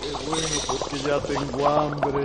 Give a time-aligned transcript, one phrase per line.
[0.00, 2.24] Qué bueno, porque ya tengo hambre.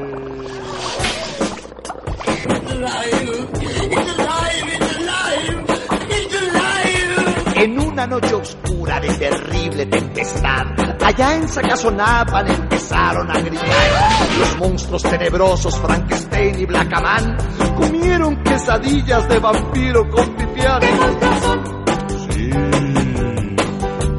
[7.55, 10.65] En una noche oscura de terrible tempestad,
[11.03, 14.29] allá en Sacazonapan empezaron a gritar.
[14.39, 17.37] Los monstruos tenebrosos Frankenstein y Blackaman
[17.75, 20.79] comieron quesadillas de vampiro con pipián.
[20.79, 21.85] ¿Qué monstruos son?
[22.31, 22.49] Sí.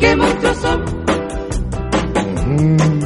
[0.01, 0.85] ¿Qué monstruos son?
[2.57, 3.00] ¿Qué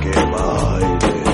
[0.00, 1.24] ¡Qué baile!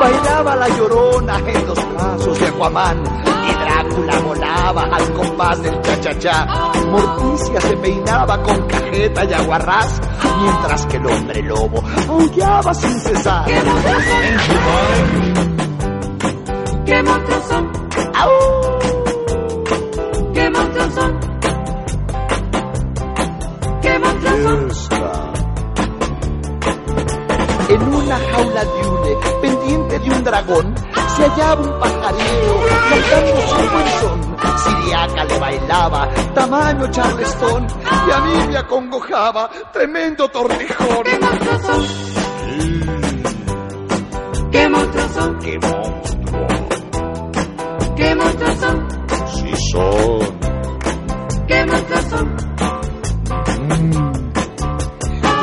[0.00, 6.46] Bailaba la llorona en los brazos de Aquaman y Drácula volaba al compás del cha-cha-cha.
[6.88, 10.00] Morticia se peinaba con cajeta y aguarrás,
[10.40, 13.44] mientras que el hombre lobo aullaba sin cesar.
[13.44, 14.90] ¿Qué monstruos son?
[16.86, 17.72] ¿Qué monstruos son?
[18.14, 18.59] ¡Au!
[30.00, 30.74] De un dragón,
[31.16, 34.20] se hallaba un pajarito cantando su buen son.
[34.60, 37.66] Siriaca le bailaba, tamaño charlestón,
[38.06, 41.04] y a mí me acongojaba, tremendo tortijón.
[41.04, 41.82] ¿Qué monstruos son?
[44.50, 45.38] ¿Qué monstruos son?
[45.38, 46.46] ¡Qué monstruo!
[47.96, 48.88] ¿Qué monstruos son?
[49.34, 50.40] Sí son.
[51.46, 52.36] ¿Qué monstruos son?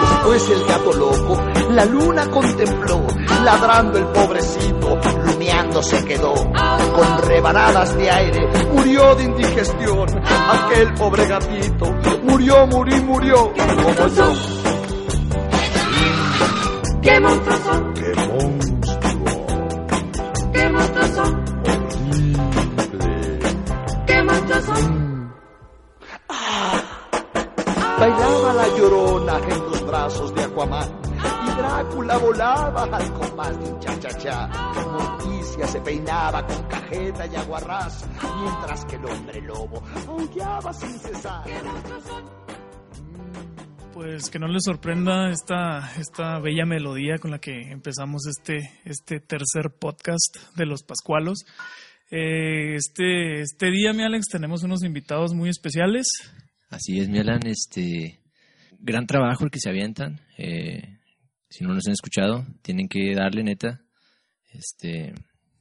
[0.02, 1.38] Después el gato loco,
[1.72, 3.08] la luna contempló,
[3.47, 6.34] ladrando el pobrecito, luneando se quedó.
[6.34, 10.06] Con rebanadas de aire, murió de indigestión.
[10.19, 11.86] Aquel pobre gatito,
[12.24, 14.34] murió, murió, murió, como yo.
[17.02, 17.19] ¿Qué
[34.28, 34.92] cha-cha-cha.
[34.92, 38.08] Morticia se peinaba con cajeta y aguarrás,
[38.42, 41.46] mientras que el hombre lobo aullaba sin cesar.
[43.94, 49.20] Pues que no les sorprenda esta, esta bella melodía con la que empezamos este, este
[49.20, 51.46] tercer podcast de los Pascualos.
[52.12, 56.06] Eh, este, este día, mi Alex, tenemos unos invitados muy especiales.
[56.70, 58.20] Así es, mi Alan, este
[58.80, 60.22] gran trabajo el que se avientan.
[60.38, 61.00] eh,
[61.50, 63.82] si no nos han escuchado, tienen que darle neta.
[64.53, 65.13] Este,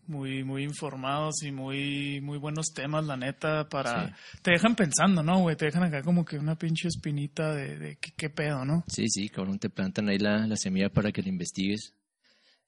[0.07, 4.17] Muy, muy informados y muy, muy buenos temas, la neta, para...
[4.43, 5.57] Te dejan pensando, ¿no, güey?
[5.57, 8.85] Te dejan acá como que una pinche espinita de, de qué, qué pedo, ¿no?
[8.89, 11.93] sí, sí, cabrón, te plantan ahí la, la semilla para que la investigues.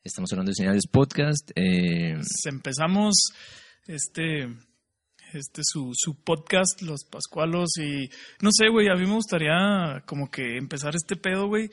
[0.05, 1.51] Estamos hablando de señales podcast.
[1.55, 3.31] eh, Pues empezamos
[3.87, 4.49] este
[5.35, 8.09] este su, su podcast Los Pascualos y
[8.41, 11.69] no sé, güey, a mí me gustaría como que empezar este pedo, güey.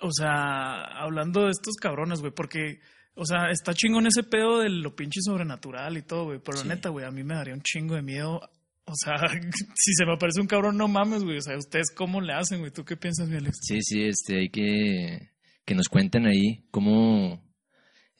[0.00, 2.80] O sea, hablando de estos cabrones, güey, porque
[3.18, 6.68] o sea, está chingón ese pedo de lo pinche sobrenatural y todo, güey, pero Sí.
[6.68, 8.40] neta, güey, a mí me daría un chingo de miedo.
[8.86, 9.16] O sea,
[9.74, 11.36] si se me aparece un cabrón, no mames, güey.
[11.36, 12.70] O sea, ¿ustedes cómo le hacen, güey?
[12.72, 13.58] ¿Tú qué piensas, mi Alex?
[13.60, 15.30] sí, sí, este, hay que
[15.66, 17.42] que nos cuenten ahí cómo,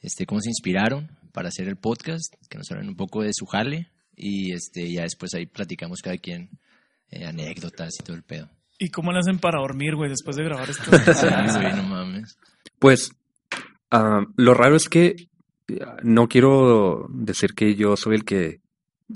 [0.01, 3.47] este, cómo se inspiraron para hacer el podcast, que nos hablen un poco de su
[3.47, 6.49] jale y este, ya después ahí platicamos cada quien
[7.09, 8.49] eh, anécdotas y todo el pedo.
[8.77, 10.83] ¿Y cómo le hacen para dormir, güey, después de grabar esto?
[10.91, 12.37] Sí, güey, no mames.
[12.77, 13.09] Pues
[13.91, 15.15] ah, lo raro es que
[15.81, 18.61] ah, no quiero decir que yo soy el que...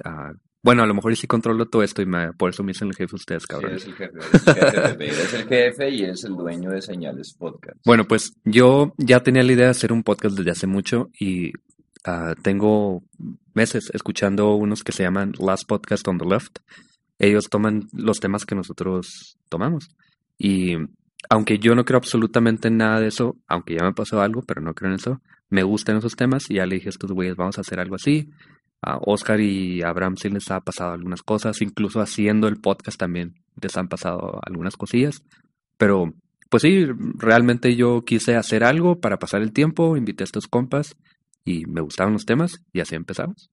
[0.03, 0.33] ah,
[0.65, 2.95] bueno, a lo mejor sí controlo todo esto y me- por eso me dicen el
[2.95, 3.71] jefe ustedes, Sí, cabrón.
[3.71, 7.33] eres el jefe, eres el jefe, eres el jefe y eres el dueño de Señales
[7.37, 7.77] Podcast.
[7.85, 11.51] Bueno, pues yo ya tenía la idea de hacer un podcast desde hace mucho y
[12.05, 13.03] ah, tengo
[13.53, 16.59] meses escuchando unos que se llaman Last Podcast on the Left.
[17.19, 19.89] Ellos toman los temas que nosotros tomamos.
[20.37, 20.75] Y
[21.29, 24.61] aunque yo no creo absolutamente en nada de eso, aunque ya me pasó algo, pero
[24.61, 27.35] no creo en eso, me gustan esos temas y ya le dije a estos güeyes,
[27.35, 28.29] vamos a hacer algo así.
[28.81, 33.35] a Oscar y Abraham sí les ha pasado algunas cosas, incluso haciendo el podcast también
[33.61, 35.23] les han pasado algunas cosillas,
[35.77, 36.13] pero
[36.49, 36.85] pues sí,
[37.17, 40.95] realmente yo quise hacer algo para pasar el tiempo, invité a estos compas
[41.45, 43.49] y me gustaron los temas y así empezamos.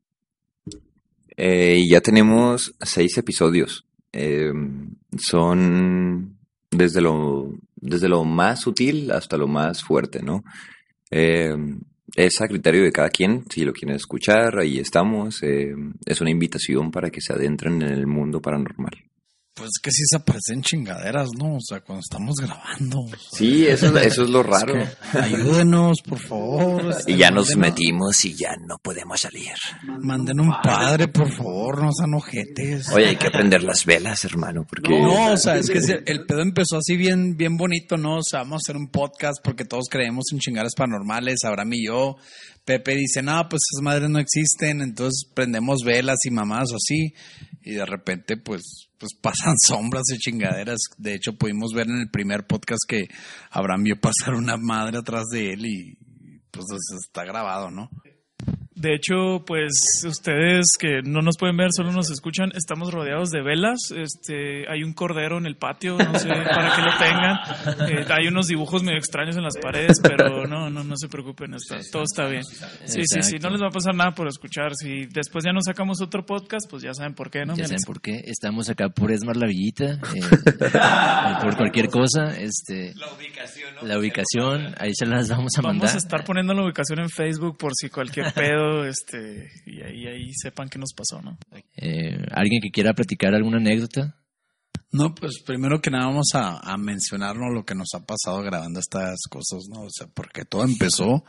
[1.36, 3.86] Eh, ya tenemos seis episodios.
[4.12, 4.52] Eh,
[5.16, 6.39] son
[6.70, 10.44] desde lo, desde lo más sutil hasta lo más fuerte, ¿no?
[11.10, 11.56] Eh,
[12.16, 15.42] es a criterio de cada quien, si lo quieren escuchar, ahí estamos.
[15.42, 15.74] eh,
[16.04, 19.09] es una invitación para que se adentren en el mundo paranormal.
[19.60, 21.56] Pues que sí se aparecen chingaderas, ¿no?
[21.56, 23.00] O sea, cuando estamos grabando.
[23.00, 24.72] o Sí, eso, eso es lo raro.
[24.72, 26.90] que ayúdenos, por favor.
[26.90, 29.52] este, Y ya nos metimos y ya no podemos salir.
[30.00, 32.88] Manden un padre, por favor, no sean ojetes.
[32.90, 34.98] Oye, hay que prender las velas, hermano, porque...
[34.98, 38.16] No, o sea, es que el pedo empezó así bien, bien bonito, ¿no?
[38.16, 41.86] O sea, vamos a hacer un podcast porque todos creemos en chingadas paranormales, Abraham y
[41.86, 42.16] yo.
[42.64, 47.12] Pepe dice, no, pues esas madres no existen, entonces prendemos velas y mamás así.
[47.62, 50.78] Y de repente, pues, pues pasan sombras y chingaderas.
[50.98, 53.08] De hecho, pudimos ver en el primer podcast que
[53.50, 55.96] Abraham vio pasar una madre atrás de él y
[56.50, 56.66] pues
[57.02, 57.88] está grabado, ¿no?
[58.80, 63.42] De hecho, pues ustedes que no nos pueden ver, solo nos escuchan, estamos rodeados de
[63.42, 63.92] velas.
[63.94, 67.90] Este, hay un cordero en el patio, no sé para qué lo tengan.
[67.90, 71.52] Eh, hay unos dibujos medio extraños en las paredes, pero no, no, no se preocupen,
[71.54, 72.42] está, todo está bien.
[72.44, 74.74] Sí, sí, sí, no les va a pasar nada por escuchar.
[74.74, 77.54] Si después ya nos sacamos otro podcast, pues ya saben por qué, ¿no?
[77.56, 78.22] Ya saben por qué.
[78.24, 79.98] Estamos acá por Esmar La Villita.
[80.14, 80.20] eh,
[81.42, 82.34] por cualquier cosa.
[82.38, 85.94] Este, la ubicación, La ubicación, ahí se las vamos a Vamos mandar.
[85.94, 90.32] a estar poniendo la ubicación en Facebook por si cualquier pedo, este, y ahí, ahí
[90.34, 91.38] sepan qué nos pasó, ¿no?
[91.76, 94.16] Eh, ¿Alguien que quiera platicar alguna anécdota?
[94.92, 98.80] No, pues primero que nada vamos a, a mencionarnos lo que nos ha pasado grabando
[98.80, 99.82] estas cosas, ¿no?
[99.82, 101.24] O sea, porque todo empezó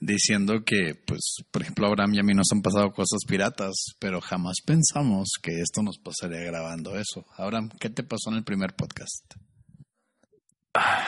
[0.00, 3.74] diciendo que, pues, por ejemplo, a Abraham y a mí nos han pasado cosas piratas,
[3.98, 7.26] pero jamás pensamos que esto nos pasaría grabando eso.
[7.36, 9.34] Abraham, ¿qué te pasó en el primer podcast?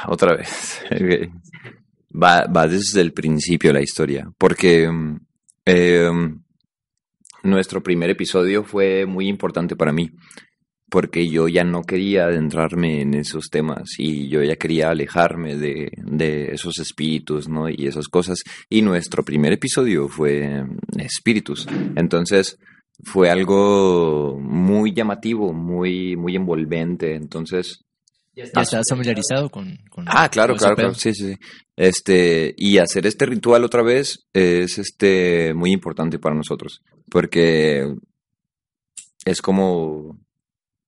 [0.09, 0.83] Otra vez.
[2.15, 5.19] Va, va desde el principio la historia, porque mm,
[5.65, 6.11] eh,
[7.43, 10.11] nuestro primer episodio fue muy importante para mí,
[10.89, 15.91] porque yo ya no quería adentrarme en esos temas y yo ya quería alejarme de,
[15.97, 17.69] de esos espíritus, ¿no?
[17.69, 18.43] Y esas cosas.
[18.69, 21.67] Y nuestro primer episodio fue mm, espíritus.
[21.97, 22.59] Entonces
[23.05, 27.15] fue algo muy llamativo, muy, muy envolvente.
[27.15, 27.85] Entonces
[28.35, 31.37] ¿Ya estás familiarizado con, con Ah, claro, claro, claro, sí, sí, sí.
[31.77, 37.87] Este, y hacer este ritual otra vez es este muy importante para nosotros, porque
[39.25, 40.19] es como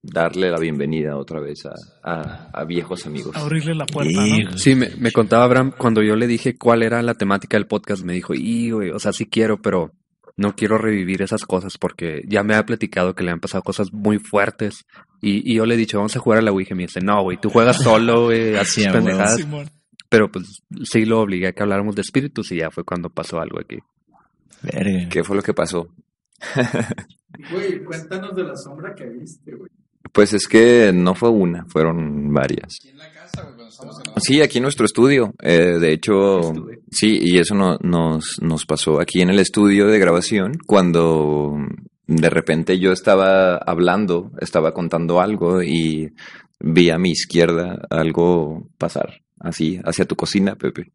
[0.03, 3.35] darle la bienvenida otra vez a, a- a viejos amigos.
[3.37, 4.59] Abrirle la puerta, ¿no?
[4.59, 8.05] Sí, me, me contaba Abraham cuando yo le dije cuál era la temática del podcast,
[8.05, 9.93] me dijo, y güey, o sea, sí quiero, pero
[10.37, 13.93] no quiero revivir esas cosas porque ya me ha platicado que le han pasado cosas
[13.93, 14.85] muy fuertes
[15.21, 17.01] y, y yo le he dicho, vamos a jugar a la Ouija y me dice,
[17.01, 19.05] no, güey, tú juegas solo, güey, haces Sí, a huevo.
[19.07, 19.37] pendejadas.
[19.37, 19.71] Simón.
[20.09, 23.41] Pero pues sí lo obligué a que habláramos de espíritus y ya fue cuando pasó
[23.41, 23.79] algo aquí.
[24.63, 25.09] Verga.
[25.09, 25.89] ¿Qué fue lo que pasó?
[27.51, 29.71] Güey, cuéntanos de la sombra que viste, güey.
[30.13, 32.79] Pues es que no fue una, fueron varias.
[34.21, 35.35] Sí, aquí en nuestro estudio.
[35.43, 36.41] Eh, de hecho,
[36.91, 41.55] sí, y eso no- nos, nos pasó aquí en el estudio de grabación cuando
[42.07, 46.11] de repente yo estaba hablando, estaba contando algo y
[46.61, 50.93] vi a mi izquierda algo pasar, así, hacia tu cocina, Pepe.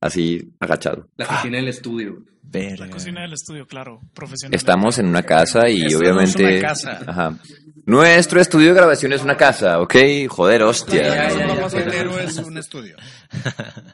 [0.00, 1.08] Así, agachado.
[1.16, 2.24] La cocina del estudio.
[2.42, 2.86] Verga.
[2.86, 4.54] La cocina del estudio, claro, profesional.
[4.56, 6.58] Estamos en una casa y Esto no es obviamente...
[6.58, 7.00] una casa.
[7.06, 7.38] Ajá.
[7.86, 9.94] Nuestro estudio de grabación es una casa, ¿ok?
[10.28, 11.02] Joder, hostia.
[11.02, 12.96] Ya, ya, ya, Soltero es un estudio.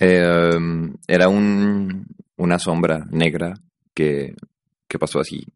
[0.00, 0.58] Eh,
[1.06, 2.04] era un,
[2.36, 3.54] una sombra negra
[3.94, 4.34] que,
[4.88, 5.46] que pasó así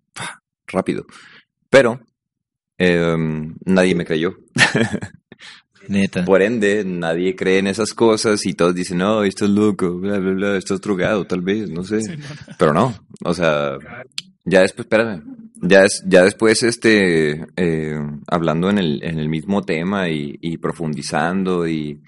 [0.69, 1.07] rápido.
[1.69, 2.01] Pero
[2.79, 3.17] eh,
[3.65, 4.39] nadie me creyó.
[5.89, 6.25] Neta.
[6.25, 10.33] Por ende, nadie cree en esas cosas y todos dicen, no, estás loco, bla, bla,
[10.33, 12.01] bla, estás drogado, tal vez, no sé.
[12.59, 13.79] Pero no, o sea,
[14.45, 15.23] ya después, espérame,
[15.63, 20.59] ya, es, ya después, este, eh, hablando en el, en el mismo tema y, y
[20.59, 22.01] profundizando y,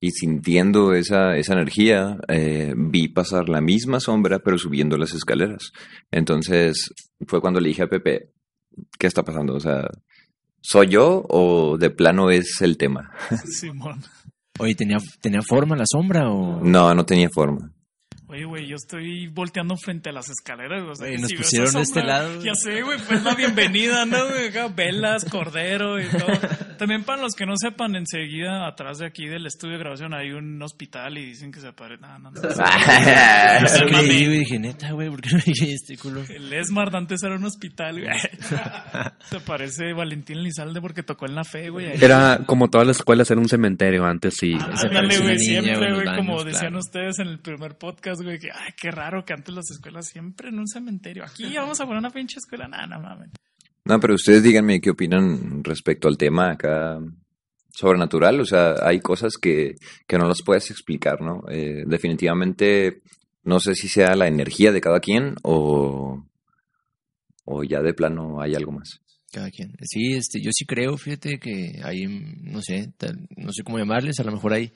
[0.00, 5.72] y sintiendo esa, esa energía, eh, vi pasar la misma sombra, pero subiendo las escaleras.
[6.10, 6.92] Entonces,
[7.26, 8.30] fue cuando le dije a Pepe,
[8.98, 9.54] ¿qué está pasando?
[9.54, 9.88] O sea,
[10.64, 13.12] ¿soy yo o de plano es el tema?
[13.44, 14.02] Simón.
[14.58, 16.60] Oye, ¿tenía, ¿tenía forma la sombra o...?
[16.62, 17.70] No, no tenía forma.
[18.26, 20.82] Oye, güey, yo estoy volteando frente a las escaleras.
[20.82, 22.42] O sea, nos si pusieron de este lado.
[22.42, 24.48] Ya sé, güey, pues la bienvenida, ¿no, güey?
[24.48, 26.32] Acá, Velas, cordero y todo.
[26.78, 30.32] También para los que no sepan, enseguida, atrás de aquí del estudio de grabación hay
[30.32, 32.00] un hospital y dicen que se aparece.
[32.00, 32.40] No, no, no.
[32.40, 36.22] Yo creí, güey, dije, neta, güey, ¿por qué no dije este culo?
[36.28, 38.18] El Esmart antes era un hospital, güey.
[39.30, 41.92] Se parece Valentín Lizalde porque tocó en la fe, güey.
[42.02, 44.58] Era como todas las escuelas, era un cementerio antes y...
[44.58, 48.72] se Ándale, güey, siempre, güey, como decían ustedes en el primer podcast, güey, que, ay,
[48.80, 51.24] qué raro que antes las escuelas siempre en un cementerio.
[51.24, 53.30] Aquí vamos a poner una pinche escuela, nada, no mames.
[53.84, 56.98] No, pero ustedes díganme qué opinan respecto al tema acá
[57.70, 58.40] sobrenatural.
[58.40, 59.74] O sea, hay cosas que,
[60.06, 61.42] que no las puedes explicar, ¿no?
[61.50, 63.02] Eh, definitivamente,
[63.42, 66.24] no sé si sea la energía de cada quien o,
[67.44, 69.00] o ya de plano hay algo más.
[69.32, 69.74] Cada quien.
[69.82, 74.20] Sí, este, yo sí creo, fíjate que hay, no sé, tal- no sé cómo llamarles,
[74.20, 74.72] a lo mejor hay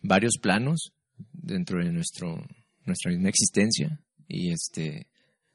[0.00, 0.92] varios planos
[1.32, 2.36] dentro de nuestro,
[2.88, 5.06] nuestra misma existencia y este,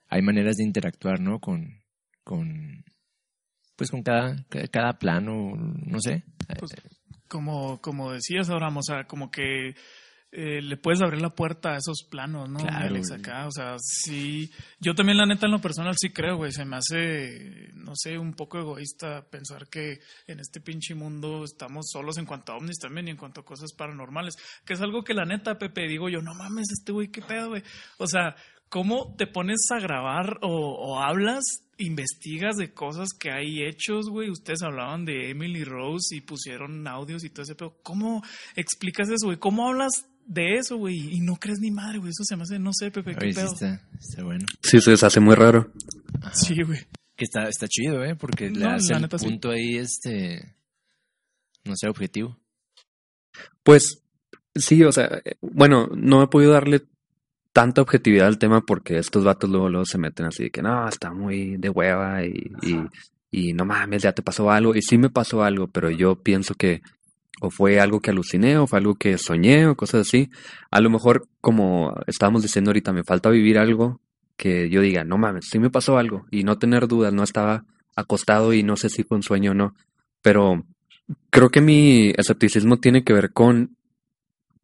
[0.08, 1.40] hay maneras de interactuar, ¿no?
[1.40, 1.82] Con,
[2.24, 2.84] con,
[3.76, 6.24] pues con cada, cada, plano, no sé.
[6.60, 6.72] Pues,
[7.28, 9.76] como, como decías, Abraham, o sea, como que
[10.36, 12.58] eh, le puedes abrir la puerta a esos planos, ¿no?
[12.58, 14.50] Claro, Alex, acá, o sea, sí.
[14.80, 16.52] Yo también, la neta, en lo personal, sí creo, güey.
[16.52, 21.86] Se me hace, no sé, un poco egoísta pensar que en este pinche mundo estamos
[21.92, 24.36] solos en cuanto a ovnis también y en cuanto a cosas paranormales.
[24.66, 27.50] Que es algo que la neta, Pepe, digo yo, no mames, este güey, qué pedo,
[27.50, 27.62] güey.
[28.00, 28.36] O sea,
[28.70, 31.44] ¿cómo te pones a grabar o, o hablas,
[31.78, 34.32] investigas de cosas que hay hechos, güey?
[34.32, 37.78] Ustedes hablaban de Emily Rose y pusieron audios y todo ese pedo.
[37.84, 38.24] ¿Cómo
[38.56, 39.38] explicas eso, güey?
[39.38, 41.16] ¿Cómo hablas de eso, güey?
[41.16, 42.10] Y no crees ni madre, güey.
[42.12, 43.54] Eso se me hace, no sé, Pepe, qué Oye, sí pedo.
[43.54, 44.46] está, está bueno.
[44.62, 45.72] Sí, se les hace muy raro.
[46.34, 46.80] Sí, güey.
[47.16, 48.16] Que está, está chido, ¿eh?
[48.16, 49.26] Porque le No, hace la el sí.
[49.26, 50.56] punto ahí, este,
[51.66, 52.40] no sé, objetivo.
[53.64, 54.04] Pues
[54.56, 56.84] sí, o sea, eh, bueno, no he podido darle
[57.52, 60.88] tanta objetividad al tema porque estos vatos luego, luego se meten así de que no,
[60.88, 62.78] está muy de hueva y, y,
[63.30, 64.76] y no mames, ya te pasó algo.
[64.76, 66.82] Y sí me pasó algo, pero yo pienso que
[67.44, 70.30] o fue algo que aluciné o fue algo que soñé o cosas así.
[70.72, 74.00] A lo mejor, como estábamos diciendo ahorita, me falta vivir algo
[74.38, 77.66] que yo diga, no mames, sí me pasó algo y no tener dudas, no estaba
[77.98, 79.76] acostado y no sé si fue un sueño o no.
[80.22, 80.64] Pero
[81.30, 83.76] creo que mi escepticismo tiene que ver con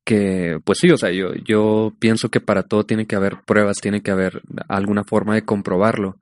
[0.05, 3.81] que, pues sí, o sea, yo, yo pienso que para todo tiene que haber pruebas,
[3.81, 6.15] tiene que haber alguna forma de comprobarlo.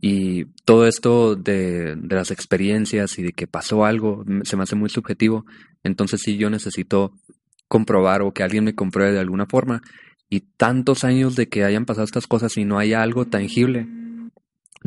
[0.00, 4.76] Y todo esto de, de las experiencias y de que pasó algo se me hace
[4.76, 5.46] muy subjetivo.
[5.82, 7.12] Entonces sí, yo necesito
[7.68, 9.82] comprobar o que alguien me compruebe de alguna forma.
[10.28, 13.86] Y tantos años de que hayan pasado estas cosas y no haya algo tangible.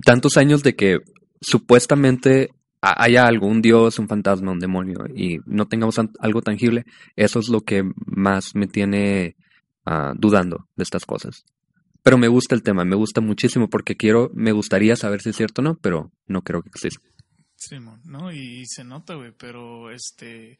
[0.05, 0.99] Tantos años de que
[1.41, 2.49] supuestamente
[2.81, 6.85] ha- haya algún dios, un fantasma, un demonio y no tengamos algo tangible,
[7.15, 9.35] eso es lo que más me tiene
[9.85, 11.45] ah, dudando de estas cosas.
[12.07, 15.35] Pero me gusta el tema, me gusta muchísimo porque quiero, me gustaría saber si es
[15.35, 17.05] cierto o no, pero no creo que exista.
[17.57, 18.31] Simón, ¿no?
[18.31, 20.51] Y, se nota, güey, pero este,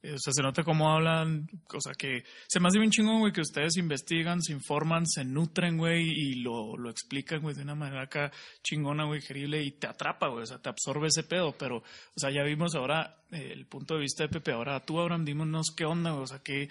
[0.00, 3.20] eh, o sea, se nota cómo hablan, o sea, que se me hace bien chingón,
[3.20, 7.64] güey, que ustedes investigan, se informan, se nutren, güey, y lo, lo explican, güey, de
[7.64, 8.32] una manera acá
[8.62, 12.16] chingona, güey, increíble, y te atrapa, güey, o sea, te absorbe ese pedo, pero, o
[12.16, 15.66] sea, ya vimos ahora eh, el punto de vista de Pepe, ahora tú, Abraham, dímonos
[15.76, 16.70] qué onda, güey, o sea, qué,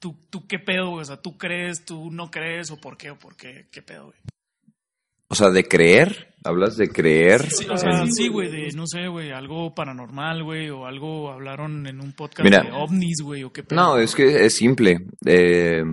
[0.00, 3.12] tú, tú qué pedo, güey, o sea, tú crees, tú no crees, o por qué,
[3.12, 4.18] o por qué, qué pedo, güey.
[5.28, 7.48] O sea, de creer, hablas de creer.
[7.50, 11.86] Sí, o sea, sí, güey, de, no sé, güey, algo paranormal, güey, o algo hablaron
[11.86, 12.64] en un podcast Mira.
[12.64, 13.80] de ovnis, güey, o qué pedo.
[13.80, 15.06] No, es que es simple.
[15.24, 15.84] Eh,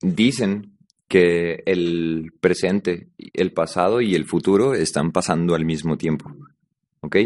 [0.00, 6.34] dicen que el presente, el pasado y el futuro están pasando al mismo tiempo.
[7.00, 7.16] ¿Ok?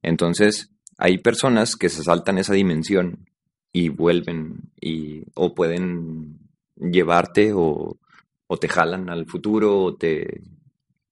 [0.00, 3.28] Entonces, hay personas que se saltan esa dimensión
[3.76, 6.38] y vuelven y o pueden
[6.76, 7.98] llevarte o,
[8.46, 10.40] o te jalan al futuro o te,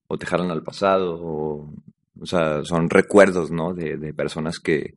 [0.07, 1.19] o te jalan al pasado.
[1.21, 1.75] O,
[2.21, 3.75] o sea, son recuerdos, ¿no?
[3.75, 4.95] De, de personas que,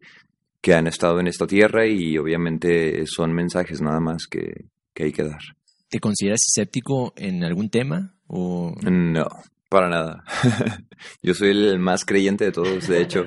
[0.62, 5.12] que han estado en esta tierra y obviamente son mensajes nada más que, que hay
[5.12, 5.41] que dar.
[5.89, 8.13] ¿Te consideras escéptico en algún tema?
[8.27, 9.25] O No,
[9.69, 10.24] para nada.
[11.24, 13.25] Yo soy el más creyente de todos, de hecho.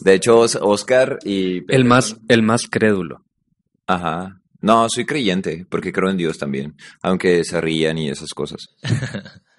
[0.00, 1.62] De hecho, Os- Oscar y...
[1.72, 3.24] El más, el más crédulo.
[3.94, 4.40] Ajá.
[4.60, 8.60] No, soy creyente, porque creo en Dios también, aunque se rían y esas cosas.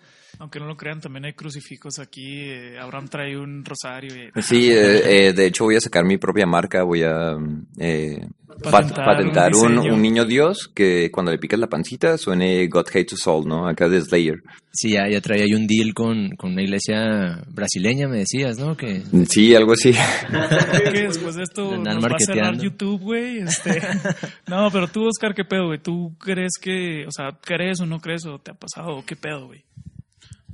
[0.43, 2.49] Aunque no lo crean, también hay crucifijos aquí.
[2.49, 4.13] eh, Abraham trae un rosario.
[4.13, 7.37] y- Sí, eh, eh, de hecho voy a sacar mi propia marca, voy a
[7.79, 8.19] eh,
[8.61, 9.93] pat- Patentar patentar, un un, diseño.
[9.95, 13.69] un niño dios que cuando le picas la pancita suene God Hates Us All, ¿no?
[13.69, 14.43] Acá de Slayer.
[14.73, 18.75] Sí, ya, ya traía ahí un deal con, con una iglesia brasileña, me decías, ¿no?
[18.75, 19.93] Que Sí, algo así.
[20.93, 22.57] que después de esto nos va a cerrar.
[22.57, 23.37] YouTube, güey.
[23.39, 23.79] Este...
[24.47, 25.79] no, pero tú, Oscar, ¿qué pedo, güey?
[25.79, 28.97] ¿Tú crees que, o sea, crees o no crees o te ha pasado?
[28.97, 29.63] ¿O ¿Qué pedo, güey?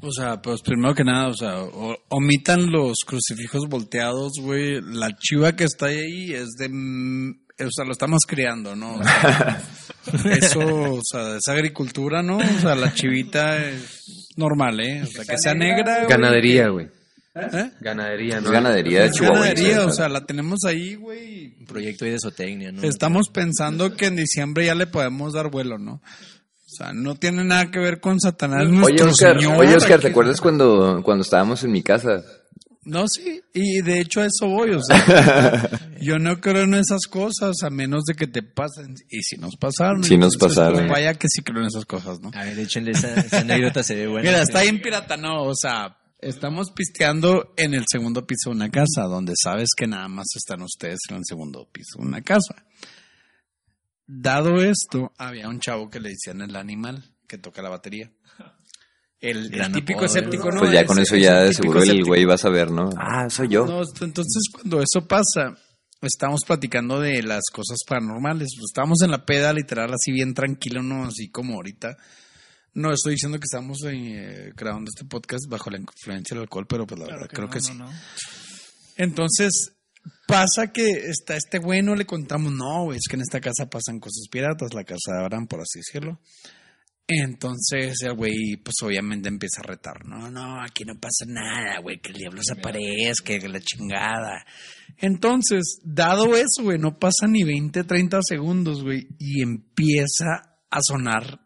[0.01, 4.81] O sea, pues primero que nada, o sea, o- omitan los crucifijos volteados, güey.
[4.81, 6.69] La chiva que está ahí es de...
[6.69, 7.31] mm,
[7.65, 8.95] O sea, lo estamos criando, ¿no?
[8.95, 9.61] O sea,
[10.31, 10.59] eso,
[10.93, 12.37] o sea, es agricultura, ¿no?
[12.37, 15.03] O sea, la chivita es normal, ¿eh?
[15.03, 16.05] O sea, que sea negra.
[16.07, 16.87] Ganadería, güey.
[17.35, 17.71] ¿Eh?
[17.79, 18.51] Ganadería, Es ¿no?
[18.51, 19.39] ganadería de Es Chihuahua.
[19.39, 21.55] ganadería, o sea, la tenemos ahí, güey.
[21.59, 22.81] un proyecto ahí de zootecnia, ¿no?
[22.83, 26.01] Estamos pensando que en diciembre ya le podemos dar vuelo, ¿no?
[26.79, 28.63] Sea, no tiene nada que ver con Satanás.
[28.65, 29.57] Oye, nuestro Oscar, Señor.
[29.59, 32.23] oye, Oscar, ¿te Aquí- acuerdas cuando, cuando estábamos en mi casa?
[32.85, 34.97] No, sí, y de hecho a eso voy, o sea,
[36.01, 39.57] yo no creo en esas cosas a menos de que te pasen, y si nos
[39.57, 40.03] pasaron.
[40.03, 40.79] Sí nos entonces, pasaron.
[40.79, 42.31] pues, vaya que sí creo en esas cosas, ¿no?
[42.33, 44.29] A ver, échenle esa, esa anécdota, se ve buena.
[44.29, 48.69] Mira, está bien pirata, no, o sea, estamos pisteando en el segundo piso de una
[48.71, 52.55] casa, donde sabes que nada más están ustedes en el segundo piso de una casa.
[54.11, 58.11] Dado esto, había un chavo que le decían el animal, que toca la batería.
[59.19, 60.61] El, típico escéptico, ¿no?
[60.61, 62.89] Pues ya con eso es ya de seguro el güey va a saber, ¿no?
[62.97, 63.67] Ah, soy yo.
[63.67, 65.55] No, entonces cuando eso pasa,
[66.01, 68.47] estamos platicando de las cosas paranormales.
[68.67, 71.95] Estábamos en la peda, literal, así bien tranquilo, no así como ahorita.
[72.73, 76.87] No estoy diciendo que estamos eh, grabando este podcast bajo la influencia del alcohol, pero
[76.87, 77.73] pues la verdad creo no, que no, sí.
[77.75, 77.91] no.
[78.95, 79.78] Entonces
[80.27, 83.69] pasa que está este güey, no le contamos, no, güey, es que en esta casa
[83.69, 86.19] pasan cosas piratas, la casa de Abraham, por así decirlo.
[87.11, 90.05] Entonces el güey, pues obviamente empieza a retar.
[90.05, 94.45] No, no, aquí no pasa nada, güey, que el diablo se aparezca, que la chingada.
[94.97, 101.39] Entonces, dado eso, güey, no pasa ni 20, 30 segundos, güey, y empieza a sonar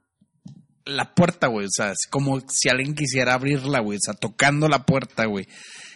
[0.85, 1.65] la puerta, güey.
[1.67, 3.97] O sea, es como si alguien quisiera abrirla, güey.
[3.97, 5.47] O sea, tocando la puerta, güey.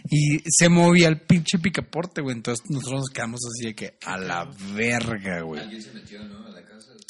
[0.10, 2.36] Y se movía el pinche picaporte, güey.
[2.36, 5.62] Entonces nosotros nos quedamos así de que a la verga, güey.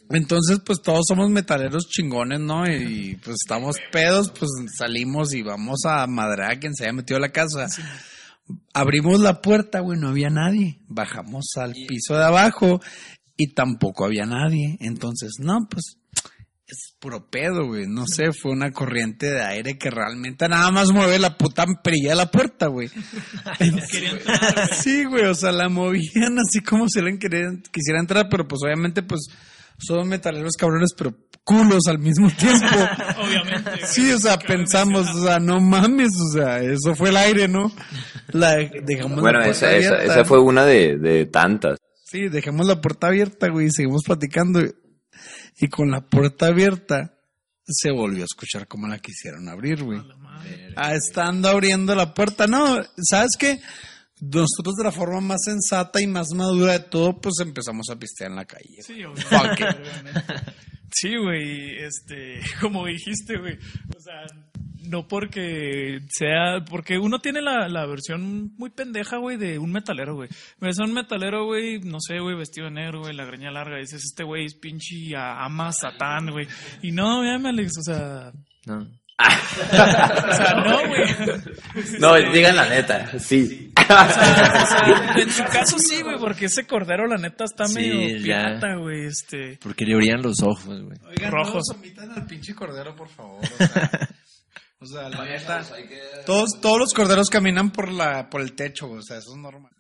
[0.10, 2.66] Entonces, pues todos somos metaleros chingones, ¿no?
[2.66, 7.18] Y pues estamos pedos, pues salimos y vamos a madrear a quien se haya metido
[7.18, 7.68] a la casa.
[8.74, 10.80] Abrimos la puerta, güey, no había nadie.
[10.88, 12.80] Bajamos al piso de abajo
[13.36, 14.78] y tampoco había nadie.
[14.80, 16.07] Entonces, no, pues es
[17.00, 17.86] puro pedo, güey.
[17.88, 22.10] No sé, fue una corriente de aire que realmente nada más mueve la puta perilla
[22.12, 22.90] de la puerta, güey.
[24.82, 28.62] sí, güey, o sea, la movían así como si alguien quería- quisiera entrar, pero pues
[28.64, 29.28] obviamente, pues,
[29.80, 32.66] son metaleros cabrones, pero culos al mismo tiempo.
[33.24, 33.70] Obviamente.
[33.70, 33.82] güey.
[33.86, 37.48] Sí, o sea, Cabe pensamos, o sea, no mames, o sea, eso fue el aire,
[37.48, 37.72] ¿no?
[38.30, 41.78] La, dejamos Bueno, la puerta esa, esa, esa fue una de, de tantas.
[42.04, 44.62] Sí, dejamos la puerta abierta, güey, y seguimos platicando.
[45.60, 47.14] Y con la puerta abierta
[47.66, 50.02] se volvió a escuchar como la quisieron abrir, güey.
[50.76, 52.48] Ah, estando abriendo la puerta.
[52.48, 53.60] No, ¿sabes qué?
[54.20, 58.32] Nosotros de la forma más sensata y más madura de todo, pues empezamos a pistear
[58.32, 58.82] en la calle.
[58.82, 59.66] Sí, obviamente.
[60.90, 63.58] Sí, güey, este, como dijiste, güey,
[63.96, 64.26] o sea,
[64.88, 70.16] no porque sea, porque uno tiene la, la versión muy pendeja, güey, de un metalero,
[70.16, 70.30] güey.
[70.60, 73.78] Ves a un metalero, güey, no sé, güey, vestido de negro, güey, la greña larga,
[73.78, 76.48] dices, este güey es pinche ama satán, güey.
[76.82, 78.32] Y no, véame, Alex, o sea,
[78.66, 78.88] No.
[79.20, 81.04] o sea, no, güey.
[82.00, 83.74] No, digan la neta, sí.
[83.76, 87.66] O sea, o sea, en su caso sí, güey, porque ese cordero, la neta, está
[87.66, 89.58] Sí, medio pirata, güey, este.
[89.64, 91.00] Porque le abrían los ojos, güey.
[91.10, 91.64] Oigan, Rojos.
[91.74, 93.42] omitan al pinche cordero, por favor.
[93.60, 94.10] O sea,
[94.80, 95.64] o sea, la neta.
[96.26, 99.72] Todos, todos los corderos caminan por la, por el techo, o sea, eso es normal.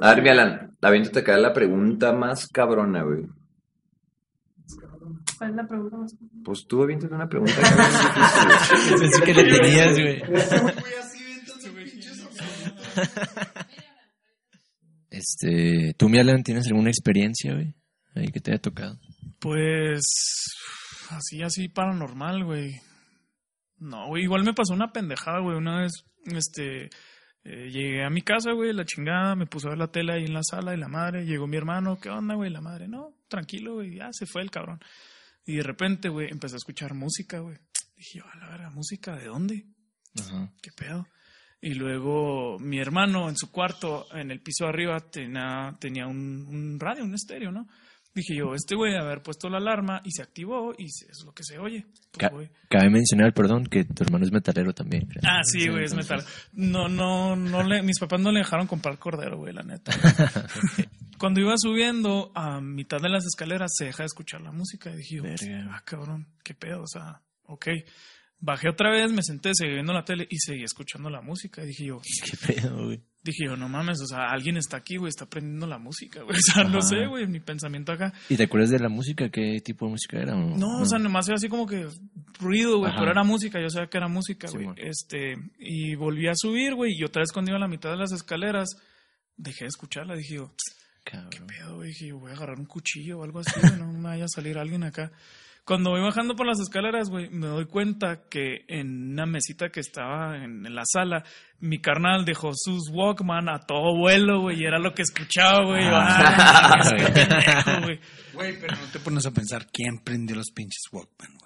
[0.00, 3.24] A ver, Alan, aviéntate acá la pregunta más cabrona, güey.
[5.38, 6.16] ¿Cuál es la pregunta más?
[6.44, 8.58] Pues tú aviéntate una pregunta cabrona.
[9.00, 10.22] Pensé que le tenías, güey.
[15.10, 17.74] Este, ¿tú, mi Alan, tienes alguna experiencia, güey?
[18.14, 18.98] Ahí que te haya tocado.
[19.40, 20.02] Pues
[21.10, 22.74] así, así paranormal, güey.
[23.78, 25.56] No, güey, igual me pasó una pendejada, güey.
[25.56, 25.92] Una vez,
[26.24, 26.88] este,
[27.44, 30.24] eh, llegué a mi casa, güey, la chingada, me puse a ver la tele ahí
[30.24, 32.50] en la sala y la madre, llegó mi hermano, ¿qué onda, güey?
[32.50, 34.80] La madre, no, tranquilo, güey, ya se fue el cabrón.
[35.44, 37.56] Y de repente, güey, empecé a escuchar música, güey.
[37.96, 39.64] Dije, a la verga, ¿música de dónde?
[40.18, 40.52] Ajá.
[40.60, 41.06] ¿Qué pedo?
[41.60, 46.46] Y luego mi hermano en su cuarto, en el piso de arriba, tenía, tenía un,
[46.48, 47.68] un radio, un estéreo, ¿no?
[48.16, 51.32] Dije yo, este güey debe haber puesto la alarma y se activó y es lo
[51.34, 51.84] que se oye.
[52.12, 55.06] Pues, Ca- cabe mencionar, perdón, que tu hermano es metalero también.
[55.22, 56.24] Ah, sí, güey, es metal.
[56.54, 59.92] No, no, no le, mis papás no le dejaron comprar cordero, güey, la neta.
[61.18, 64.96] Cuando iba subiendo a mitad de las escaleras se deja de escuchar la música y
[64.96, 65.24] dije yo,
[65.70, 67.66] ah, cabrón, qué pedo, o sea, ok.
[68.38, 71.68] Bajé otra vez, me senté, seguí viendo la tele y seguí escuchando la música y
[71.68, 73.02] dije yo, Qué pedo, güey.
[73.26, 76.36] Dije yo, no mames, o sea, alguien está aquí, güey, está prendiendo la música, güey,
[76.38, 78.12] o sea, no sé, güey, mi pensamiento acá.
[78.28, 79.28] ¿Y te acuerdas de la música?
[79.28, 80.34] ¿Qué tipo de música era?
[80.34, 81.86] No, o sea, nomás era así como que
[82.40, 84.68] ruido, güey, pero era música, yo sabía que era música, güey.
[84.76, 87.96] Este, y volví a subir, güey, y otra vez cuando iba a la mitad de
[87.96, 88.76] las escaleras,
[89.36, 90.52] dejé de escucharla, dije yo,
[91.04, 91.30] Cabrón.
[91.30, 91.88] ¿qué pedo, güey?
[91.88, 94.58] Dije yo, voy a agarrar un cuchillo o algo así, no me vaya a salir
[94.58, 95.12] alguien acá.
[95.66, 99.80] Cuando voy bajando por las escaleras, güey, me doy cuenta que en una mesita que
[99.80, 101.24] estaba en, en la sala,
[101.58, 105.82] mi carnal dejó sus Walkman a todo vuelo, güey, y era lo que escuchaba, güey.
[105.90, 106.78] Ah,
[107.12, 108.00] pendejo, güey.
[108.32, 111.45] Güey, pero no te pones a pensar quién prendió los pinches Walkman, güey.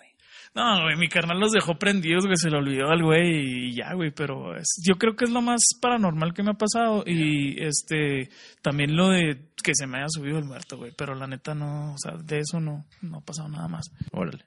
[0.54, 3.94] No, güey, mi carnal los dejó prendidos, güey, se le olvidó al güey y ya,
[3.94, 7.62] güey, pero es- yo creo que es lo más paranormal que me ha pasado y
[7.62, 8.28] este,
[8.60, 11.92] también lo de que se me haya subido el muerto, güey, pero la neta no,
[11.94, 13.86] o sea, de eso no, no ha pasado nada más.
[14.12, 14.44] Órale.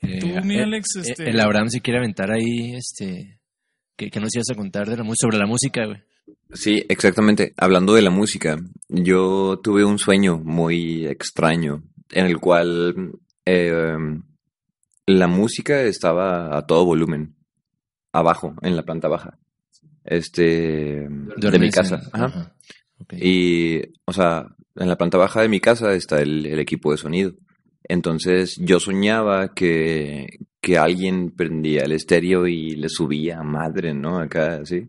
[0.00, 3.40] Tú, mi eh, Alex, eh, este- El Abraham se quiere aventar ahí, este...
[3.96, 5.98] ¿Qué, qué nos ibas a contar de la música, sobre la música, güey?
[6.54, 7.52] Sí, exactamente.
[7.58, 8.56] Hablando de la música,
[8.88, 13.12] yo tuve un sueño muy extraño en el cual
[13.44, 13.92] eh,
[15.18, 17.36] la música estaba a todo volumen,
[18.12, 19.38] abajo, en la planta baja,
[20.04, 22.02] este, de mi casa.
[22.12, 22.54] Ajá.
[23.10, 24.46] Y, o sea,
[24.76, 27.34] en la planta baja de mi casa está el, el equipo de sonido.
[27.84, 34.18] Entonces yo soñaba que, que alguien prendía el estéreo y le subía a madre, ¿no?
[34.18, 34.88] Acá, así.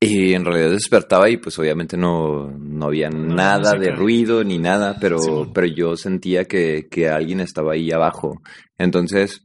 [0.00, 4.96] Y en realidad despertaba y pues obviamente no, no había nada de ruido ni nada,
[5.00, 5.30] pero, Sí.
[5.52, 8.40] pero yo sentía que, que alguien estaba ahí abajo.
[8.78, 9.44] Entonces,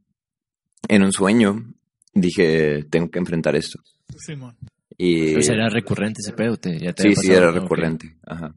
[0.87, 1.73] en un sueño,
[2.13, 3.79] dije, tengo que enfrentar esto.
[4.15, 4.55] Simón.
[4.95, 8.15] Y, sea, era recurrente ese pedo, te, ya te Sí, sí, era recurrente.
[8.27, 8.53] Ajá.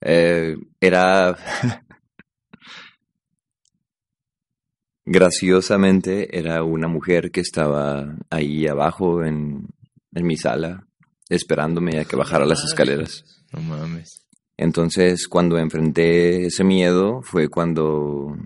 [0.00, 1.36] Eh, era.
[5.04, 9.66] Graciosamente, era una mujer que estaba ahí abajo en,
[10.14, 10.86] en mi sala,
[11.28, 13.24] esperándome a que bajara las escaleras.
[13.52, 14.26] No mames.
[14.56, 18.36] Entonces, cuando enfrenté ese miedo, fue cuando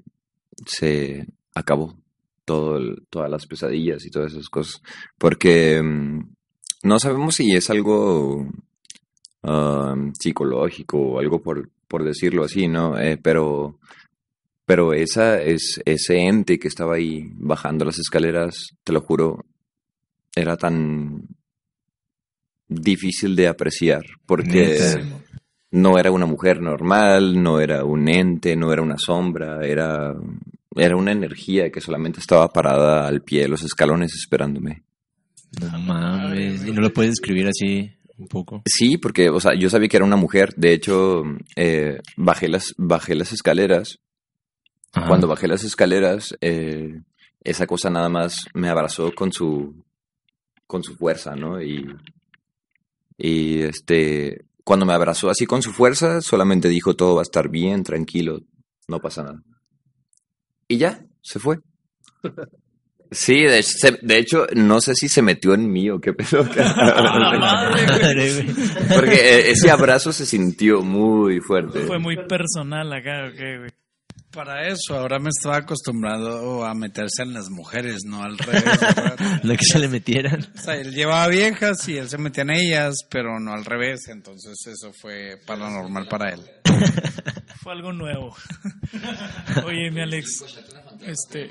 [0.66, 1.96] se acabó
[2.44, 4.82] todo el- todas las pesadillas y todas esas cosas.
[5.18, 6.20] Porque mm,
[6.84, 8.46] no sabemos si es algo
[9.42, 12.98] ah, psicológico o algo por, por decirlo así, ¿no?
[12.98, 13.78] Eh, pero,
[14.66, 19.44] pero esa es, ese ente que estaba ahí bajando las escaleras, te lo juro,
[20.36, 21.26] era tan
[22.74, 24.02] difícil de apreciar.
[24.26, 24.78] Porque
[25.72, 30.14] no era una mujer normal, no era un ente, no era una sombra, era,
[30.76, 34.84] era una energía que solamente estaba parada al pie de los escalones esperándome.
[35.60, 36.64] No mames.
[36.66, 38.62] ¿Y no lo puedes describir así un poco?
[38.66, 40.54] Sí, porque, o sea, yo sabía que era una mujer.
[40.56, 41.22] De hecho,
[41.56, 43.98] eh, bajé las, bajé las escaleras.
[44.92, 45.08] Ajá.
[45.08, 47.00] Cuando bajé las escaleras, eh,
[47.42, 49.82] esa cosa nada más me abrazó con su,
[50.66, 51.62] con su fuerza, ¿no?
[51.62, 51.86] Y,
[53.24, 57.48] y este, cuando me abrazó así con su fuerza, solamente dijo todo va a estar
[57.48, 58.40] bien, tranquilo,
[58.88, 59.40] no pasa nada.
[60.66, 61.58] Y ya, se fue.
[63.14, 66.44] Sí, de, se- de hecho, no sé si se metió en mí o qué pedo.
[68.94, 71.80] Porque eh, ese abrazo se sintió muy fuerte.
[71.80, 73.70] Fue muy personal acá, ok, güey.
[74.32, 78.64] Para eso, ahora me estaba acostumbrado a meterse en las mujeres, no al revés.
[79.42, 80.46] No que se le metieran.
[80.54, 84.08] o sea, él llevaba viejas y él se metía en ellas, pero no al revés.
[84.08, 86.40] Entonces eso fue paranormal para él.
[87.62, 88.34] Fue algo nuevo.
[89.66, 90.44] Oye, mi Alex.
[91.02, 91.48] Este.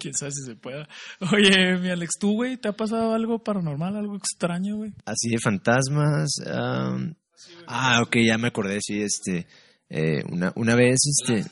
[0.00, 0.88] Quién sabe si se pueda.
[1.32, 4.92] Oye, mi Alex, ¿tú, güey, te ha pasado algo paranormal, algo extraño, güey?
[5.04, 6.30] Así de fantasmas.
[6.52, 7.14] am,
[7.68, 9.46] ah, ok, ya me acordé, sí, este.
[9.88, 11.44] Eh, una, una vez, este.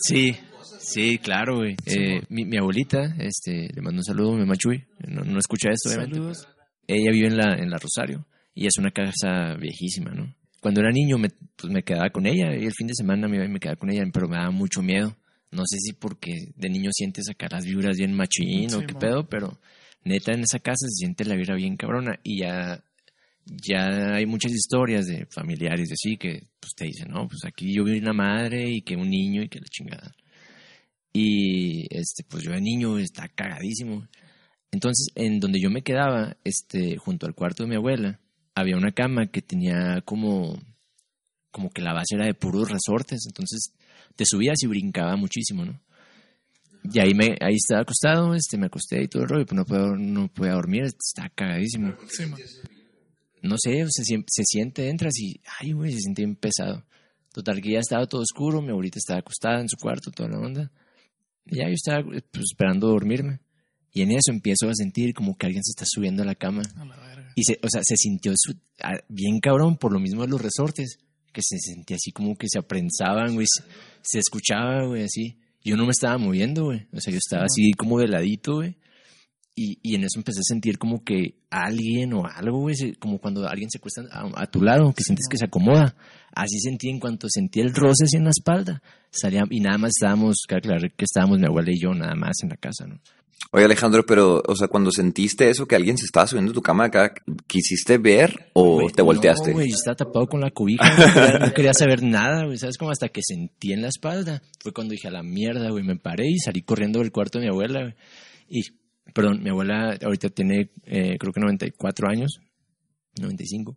[0.00, 0.36] Sí,
[0.78, 1.76] sí, claro, güey.
[1.86, 4.84] Eh, mi, mi abuelita, este, le mando un saludo, mi machuy.
[5.06, 6.16] No, no escucha esto, obviamente.
[6.16, 6.48] Saludos.
[6.86, 10.34] Ella vive en la, en la Rosario y es una casa viejísima, ¿no?
[10.60, 13.46] Cuando era niño me, pues me quedaba con ella y el fin de semana me,
[13.46, 15.16] me quedaba con ella, pero me daba mucho miedo.
[15.50, 19.28] No sé si porque de niño sientes acá las vibras bien machín o qué pedo,
[19.28, 19.58] pero
[20.04, 22.82] neta en esa casa se siente la vibra bien cabrona y ya,
[23.48, 27.74] ya hay muchas historias de familiares de así que pues te dicen, no, pues aquí
[27.74, 30.12] yo vi una madre y que un niño y que la chingada.
[31.12, 34.06] Y este, pues yo de niño está cagadísimo.
[34.70, 38.20] Entonces, en donde yo me quedaba, este, junto al cuarto de mi abuela,
[38.54, 40.60] había una cama que tenía como,
[41.50, 43.72] como que la base era de puros resortes, entonces
[44.14, 45.80] te subías y brincaba muchísimo, ¿no?
[46.92, 49.64] Y ahí, me, ahí estaba acostado, este, me acosté y todo el rollo, pero no
[49.64, 51.94] puedo, no podía dormir, está cagadísimo.
[52.08, 52.24] Sí.
[53.42, 56.84] No sé, se, se siente, entras y, ay, güey, se siente bien pesado.
[57.32, 60.38] Total, que ya estaba todo oscuro, mi abuelita estaba acostada en su cuarto, toda la
[60.38, 60.72] onda.
[61.46, 63.40] Y ya yo estaba pues, esperando dormirme.
[63.92, 66.62] Y en eso empiezo a sentir como que alguien se está subiendo a la cama.
[66.76, 67.32] A la verga.
[67.36, 70.40] Y se, o sea, se sintió su- a- bien cabrón por lo mismo de los
[70.42, 70.98] resortes,
[71.32, 73.62] que se sentía así como que se aprensaban, güey, se,
[74.02, 75.38] se escuchaba, güey, así.
[75.64, 78.76] Yo no me estaba moviendo, güey, o sea, yo estaba así como de ladito, güey.
[79.60, 83.48] Y, y en eso empecé a sentir como que alguien o algo, güey, como cuando
[83.48, 85.96] alguien se cuesta a, a tu lado, que sientes que se acomoda.
[86.32, 88.80] Así sentí en cuanto sentí el roce así en la espalda.
[89.10, 92.36] Salía, y nada más estábamos, claro, claro que estábamos mi abuela y yo nada más
[92.44, 93.00] en la casa, ¿no?
[93.50, 96.62] Oye, Alejandro, pero, o sea, cuando sentiste eso, que alguien se estaba subiendo a tu
[96.62, 97.14] cama acá,
[97.48, 99.50] ¿quisiste ver o te volteaste?
[99.50, 102.76] No, güey, estaba tapado con la no quería, no quería saber nada, güey, ¿sabes?
[102.76, 104.42] Como hasta que sentí en la espalda.
[104.60, 107.46] Fue cuando dije, a la mierda, güey, me paré y salí corriendo del cuarto de
[107.46, 107.94] mi abuela, güey.
[108.50, 108.62] Y,
[109.14, 112.40] perdón, mi abuela ahorita tiene, eh, creo que 94 años,
[113.20, 113.76] 95.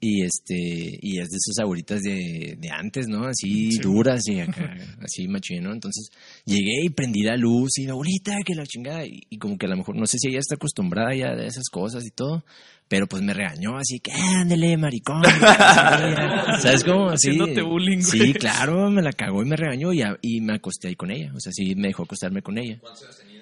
[0.00, 3.24] Y este, y es de esas abuelitas de, de antes, ¿no?
[3.24, 5.72] Así duras y acá, así machín, ¿no?
[5.72, 6.10] Entonces
[6.44, 9.04] llegué y prendí la luz y abuelita, que la chingada.
[9.04, 11.48] Y, y como que a lo mejor, no sé si ella está acostumbrada ya de
[11.48, 12.44] esas cosas y todo,
[12.86, 15.20] pero pues me regañó así que ándele, maricón.
[16.62, 17.08] ¿Sabes cómo?
[17.10, 18.20] Así, Haciéndote bullying, güey.
[18.28, 21.10] Sí, claro, me la cagó y me regañó y, a- y me acosté ahí con
[21.10, 21.32] ella.
[21.34, 22.78] O sea, sí me dejó acostarme con ella.
[23.18, 23.37] Tenía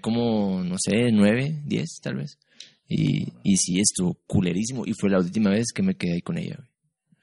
[0.00, 2.38] como, no sé, nueve, diez tal vez.
[2.86, 4.84] Y, y sí, estuvo culerísimo.
[4.86, 6.68] Y fue la última vez que me quedé ahí con ella, güey.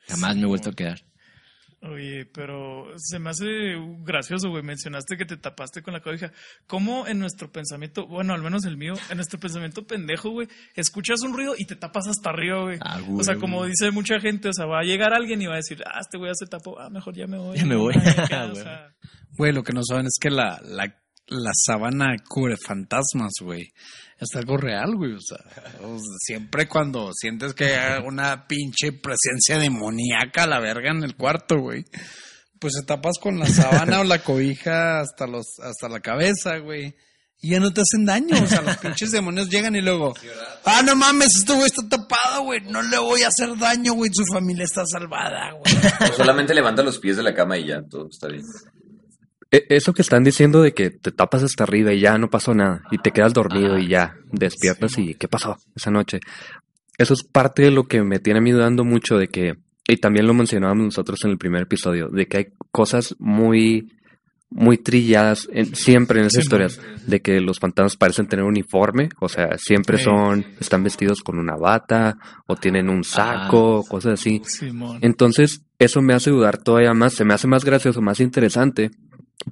[0.08, 1.00] Jamás me he vuelto a quedar.
[1.84, 3.46] Oye, pero se me hace
[4.04, 4.62] gracioso, güey.
[4.62, 6.32] Mencionaste que te tapaste con la cobija.
[6.68, 11.22] ¿Cómo en nuestro pensamiento, bueno, al menos el mío, en nuestro pensamiento pendejo, güey, escuchas
[11.24, 12.78] un ruido y te tapas hasta arriba, güey?
[12.82, 13.40] Ah, o sea, güey.
[13.42, 16.00] como dice mucha gente, o sea, va a llegar alguien y va a decir, ah,
[16.02, 17.58] este güey ya se tapó, ah, mejor ya me voy.
[17.58, 17.96] Ya me voy.
[18.30, 18.62] Ya, o Güey.
[18.64, 18.96] sea,
[19.38, 21.01] Güey, lo que no saben es que la, la,
[21.32, 23.72] la sábana cubre fantasmas, güey.
[24.20, 25.14] Es algo real, güey.
[25.14, 25.40] O sea,
[26.20, 31.60] siempre cuando sientes que hay una pinche presencia demoníaca a la verga en el cuarto,
[31.60, 31.86] güey.
[32.60, 36.94] Pues te tapas con la sábana o la cobija hasta los, hasta la cabeza, güey.
[37.44, 38.36] Y ya no te hacen daño.
[38.44, 40.14] O sea, los pinches demonios llegan y luego,
[40.66, 42.62] ah, no mames, este güey está tapado, güey.
[42.62, 44.12] No le voy a hacer daño, güey.
[44.14, 46.12] Su familia está salvada, güey.
[46.12, 48.44] O solamente levanta los pies de la cama y ya, todo está bien.
[49.52, 52.54] E- Eso que están diciendo de que te tapas hasta arriba y ya no pasó
[52.54, 56.20] nada y te quedas dormido y ya despiertas y ¿qué pasó esa noche?
[56.98, 59.56] Eso es parte de lo que me tiene a mí dudando mucho de que,
[59.88, 63.92] y también lo mencionábamos nosotros en el primer episodio, de que hay cosas muy,
[64.52, 69.28] muy trilladas en- siempre en esas historias, de que los fantasmas parecen tener uniforme, o
[69.30, 74.42] sea, siempre son, están vestidos con una bata o tienen un saco, cosas así.
[74.46, 75.00] Simón.
[75.02, 78.92] Entonces, eso me hace dudar todavía más, se me hace más gracioso, más interesante,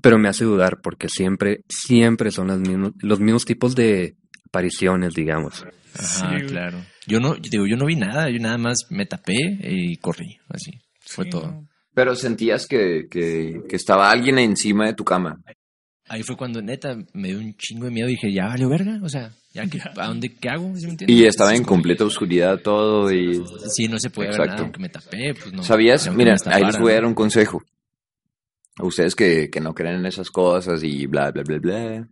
[0.01, 4.15] pero me hace dudar porque siempre, siempre son las mismos, los mismos tipos de
[4.47, 5.65] apariciones, digamos.
[5.97, 6.77] Ajá, claro.
[7.07, 10.37] Yo no, yo digo, yo no vi nada, yo nada más me tapé y corrí,
[10.49, 10.71] así.
[11.01, 11.47] Fue Sí, todo.
[11.47, 11.67] no.
[11.93, 15.41] Pero sentías que, que, que estaba alguien encima de tu cama.
[16.07, 18.99] Ahí fue cuando neta me dio un chingo de miedo y dije, ya valió verga,
[19.03, 20.75] o sea, ya que, ¿a dónde qué hago?
[20.75, 21.17] ¿Sí me entiendes?
[21.17, 23.43] Y estaba en completa oscuridad todo y...
[23.75, 24.51] Sí, no se puede ver Exacto.
[24.53, 25.63] nada, aunque me tapé, pues no.
[25.63, 26.11] ¿Sabías?
[26.15, 27.61] Mira, ahí les voy a dar un consejo.
[28.79, 32.07] Ustedes que, que no creen en esas cosas y bla, bla, bla, bla.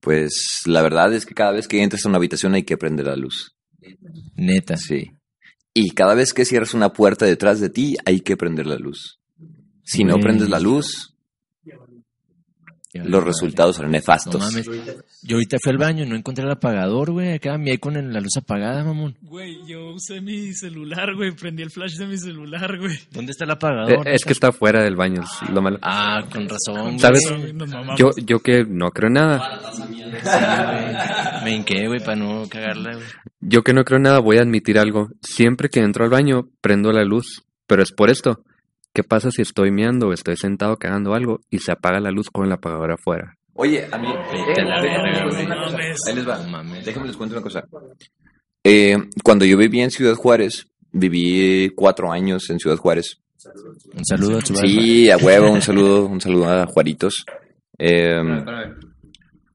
[0.00, 3.06] Pues la verdad es que cada vez que entras a una habitación hay que prender
[3.06, 3.54] la luz.
[4.34, 4.76] Neta.
[4.76, 5.10] Sí.
[5.72, 9.20] Y cada vez que cierras una puerta detrás de ti hay que prender la luz.
[9.84, 11.09] Si no prendes la luz,
[12.92, 14.40] Ya los resultados No nefastos.
[14.40, 14.66] mames.
[15.22, 17.34] Yo ahorita fui al baño y no encontré el apagador, güey.
[17.34, 19.16] Acá me con el- la luz apagada, mamón.
[19.22, 22.98] Güey, yo usé mi celular, güey, prendí el flash de mi celular, güey.
[23.12, 24.08] ¿Dónde está el Eh, apagador?
[24.08, 25.78] es que está fuera del baño, es lo malo.
[25.82, 26.98] Ah, con razón.
[26.98, 27.22] ¿Sabes?
[27.30, 27.54] güey.
[27.96, 31.44] Yo, yo que no creo en nada, Sí.
[31.44, 33.06] Me hinqué, güey, para no cagarla, güey.
[33.40, 35.10] yo que no creo en nada, voy a admitir algo.
[35.22, 38.42] Siempre que entro al baño, prendo la luz, pero es por esto.
[38.92, 42.28] ¿Qué pasa si estoy meando o estoy sentado cagando algo y se apaga la luz
[42.30, 43.36] con el apagador afuera?
[43.54, 44.08] Oye, a mí...
[44.56, 45.98] La mames.
[46.08, 46.38] Ahí les va.
[46.84, 47.64] Déjenme les cuento una cosa.
[48.64, 53.20] Eh, cuando yo vivía en Ciudad Juárez, viví cuatro años en Ciudad Juárez.
[53.94, 54.40] Un saludo a.
[54.42, 57.24] Sí, a huevo, un saludo, un saludo a Juaritos.
[57.78, 58.20] Eh,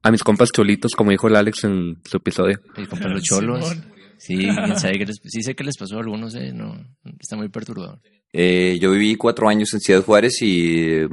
[0.02, 2.60] A mis compas cholitos, como dijo el Alex en su episodio.
[2.88, 3.76] Comprar los cholos.
[4.18, 4.48] Sí,
[5.24, 6.74] sí sé qué les pasó a algunos, eh, no,
[7.20, 8.00] está muy perturbador.
[8.38, 11.08] Eh, yo viví cuatro años en Ciudad Juárez y eh,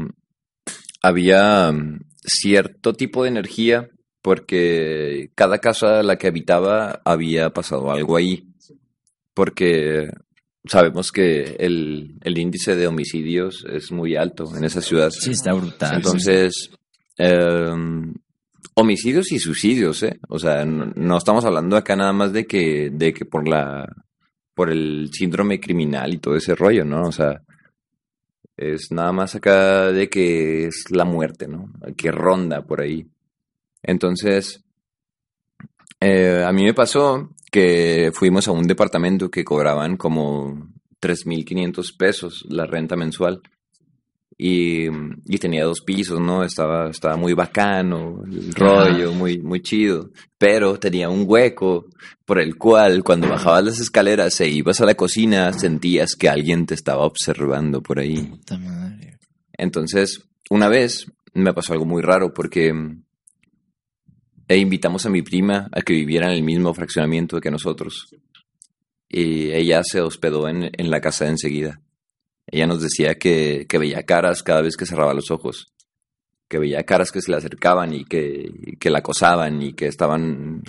[1.02, 3.90] había mm, cierto tipo de energía
[4.22, 8.50] porque cada casa a la que habitaba había pasado algo ahí.
[9.34, 10.10] Porque
[10.66, 15.10] sabemos que el, el índice de homicidios es muy alto en esa ciudad.
[15.10, 15.96] Sí, está brutal.
[15.96, 16.72] Entonces,
[17.18, 18.14] em,
[18.76, 20.20] homicidios y suicidios, ¿eh?
[20.28, 23.88] O sea, no, no estamos hablando acá nada más de que, de que por la,
[24.54, 27.08] por el síndrome criminal y todo ese rollo, ¿no?
[27.08, 27.42] O sea,
[28.56, 31.72] es nada más acá de que es la muerte, ¿no?
[31.98, 33.08] Que ronda por ahí.
[33.82, 34.64] Entonces,
[36.00, 40.70] eh, a mí me pasó que fuimos a un departamento que cobraban como
[41.02, 43.42] 3.500 pesos la renta mensual.
[44.46, 44.88] Y,
[45.26, 46.44] y tenía dos pisos, ¿no?
[46.44, 50.10] Estaba, estaba muy bacano, el rollo, muy, muy chido.
[50.38, 51.86] Pero tenía un hueco
[52.26, 56.66] por el cual cuando bajabas las escaleras e ibas a la cocina, sentías que alguien
[56.66, 58.18] te estaba observando por ahí.
[58.18, 59.18] Puta madre.
[59.54, 62.74] Entonces, una vez me pasó algo muy raro porque
[64.50, 68.14] e invitamos a mi prima a que viviera en el mismo fraccionamiento que nosotros.
[69.08, 71.80] Y ella se hospedó en, en la casa de enseguida.
[72.54, 75.74] Ella nos decía que, que veía caras cada vez que cerraba los ojos,
[76.48, 79.88] que veía caras que se le acercaban y que, y que la acosaban y que
[79.88, 80.62] estaban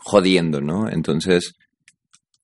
[0.00, 0.90] jodiendo, ¿no?
[0.90, 1.54] Entonces,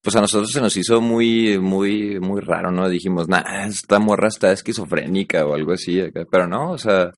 [0.00, 2.88] pues a nosotros se nos hizo muy, muy, muy raro, ¿no?
[2.88, 7.10] Dijimos, nah, esta morra está esquizofrénica o algo así, pero no, o sea,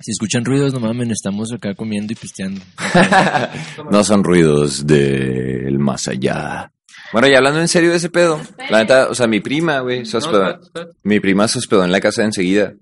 [0.00, 2.62] Si escuchan ruidos, no mames, estamos acá comiendo y pisteando.
[3.92, 6.72] no son ruidos del más allá.
[7.12, 10.04] Bueno, y hablando en serio de ese pedo, la neta, o sea, mi prima, güey,
[10.06, 10.60] se hospedó,
[11.02, 12.74] mi prima se hospedó en la casa de enseguida.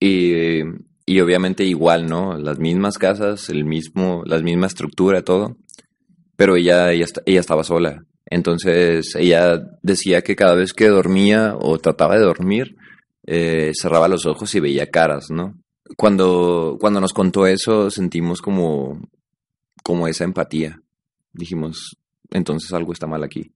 [0.00, 0.62] Y,
[1.04, 2.38] y obviamente igual, ¿no?
[2.38, 5.56] Las mismas casas, el mismo, la misma estructura, todo.
[6.36, 8.04] Pero ella, ella, ella estaba sola.
[8.26, 12.76] Entonces, ella decía que cada vez que dormía o trataba de dormir,
[13.26, 15.54] eh, cerraba los ojos y veía caras, ¿no?
[15.96, 19.00] Cuando, cuando nos contó eso, sentimos como,
[19.82, 20.80] como esa empatía.
[21.32, 21.96] Dijimos,
[22.30, 23.52] entonces algo está mal aquí.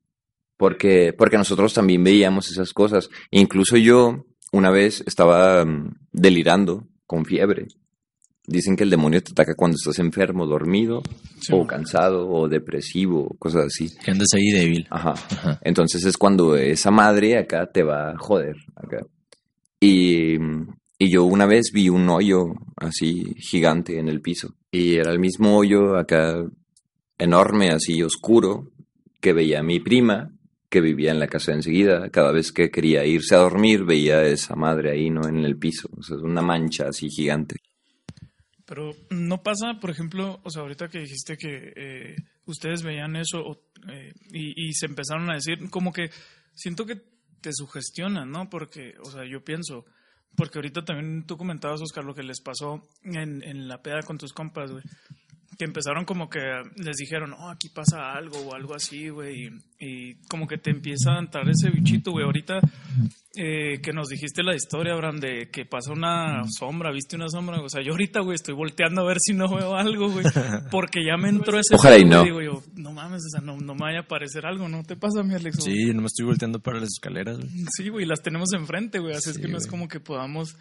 [0.62, 3.10] Porque, porque nosotros también veíamos esas cosas.
[3.32, 7.66] Incluso yo una vez estaba mm, delirando con fiebre.
[8.46, 11.02] Dicen que el demonio te ataca cuando estás enfermo, dormido,
[11.40, 11.52] Sí.
[11.52, 13.88] o cansado, o depresivo, cosas así.
[14.04, 14.86] Que andas ahí débil.
[14.88, 15.14] Ajá.
[15.14, 15.58] Ajá.
[15.64, 18.54] Entonces es cuando esa madre acá te va a joder.
[18.76, 19.04] Acá.
[19.80, 20.36] Y,
[20.96, 24.54] y yo una vez vi un hoyo así gigante en el piso.
[24.70, 26.36] Y era el mismo hoyo acá
[27.18, 28.68] enorme, así oscuro,
[29.20, 30.30] que veía a mi prima,
[30.72, 32.08] que vivía en la casa enseguida.
[32.08, 35.28] Cada vez que quería irse a dormir, veía a esa madre ahí, ¿no?
[35.28, 35.86] En el piso.
[35.98, 37.56] O sea, es una mancha así gigante.
[38.64, 43.60] Pero no pasa, por ejemplo, o sea, ahorita que dijiste que eh, ustedes veían eso
[43.86, 46.08] eh, y, y se empezaron a decir, como que
[46.54, 47.02] siento que
[47.42, 48.48] te sugestionan, ¿no?
[48.48, 49.84] Porque, o sea, yo pienso,
[50.36, 54.16] porque ahorita también tú comentabas, Oscar, lo que les pasó en, en la peda con
[54.16, 54.84] tus compas, güey.
[55.58, 56.40] Que empezaron como que
[56.76, 59.46] les dijeron, oh, aquí pasa algo o algo así, güey.
[59.46, 62.24] Y, y como que te empieza a entrar ese bichito, güey.
[62.24, 62.60] Ahorita
[63.34, 67.60] eh, que nos dijiste la historia, Abraham, de que pasa una sombra, viste una sombra.
[67.62, 70.24] O sea, yo ahorita, güey, estoy volteando a ver si no veo algo, güey.
[70.70, 71.74] Porque ya me entró ese.
[71.74, 72.24] Ojalá y no.
[72.24, 74.96] Digo yo, no mames, o sea, no, no me vaya a aparecer algo, ¿no te
[74.96, 75.64] pasa, mi Alex?
[75.64, 77.38] Sí, no me estoy volteando para las escaleras.
[77.38, 77.50] güey.
[77.74, 79.14] Sí, güey, las tenemos enfrente, güey.
[79.14, 80.56] Así es que no es como que podamos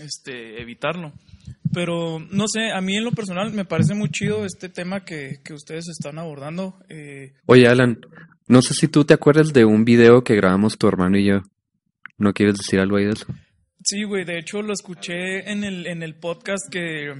[0.00, 1.12] este, evitarlo.
[1.72, 5.40] Pero no sé, a mí en lo personal me parece muy chido este tema que,
[5.44, 6.78] que ustedes están abordando.
[6.88, 8.00] Eh, Oye, Alan,
[8.46, 11.42] no sé si tú te acuerdas de un video que grabamos tu hermano y yo.
[12.16, 13.26] ¿No quieres decir algo ahí de eso?
[13.84, 17.12] sí, güey, de hecho lo escuché en el, en el podcast que.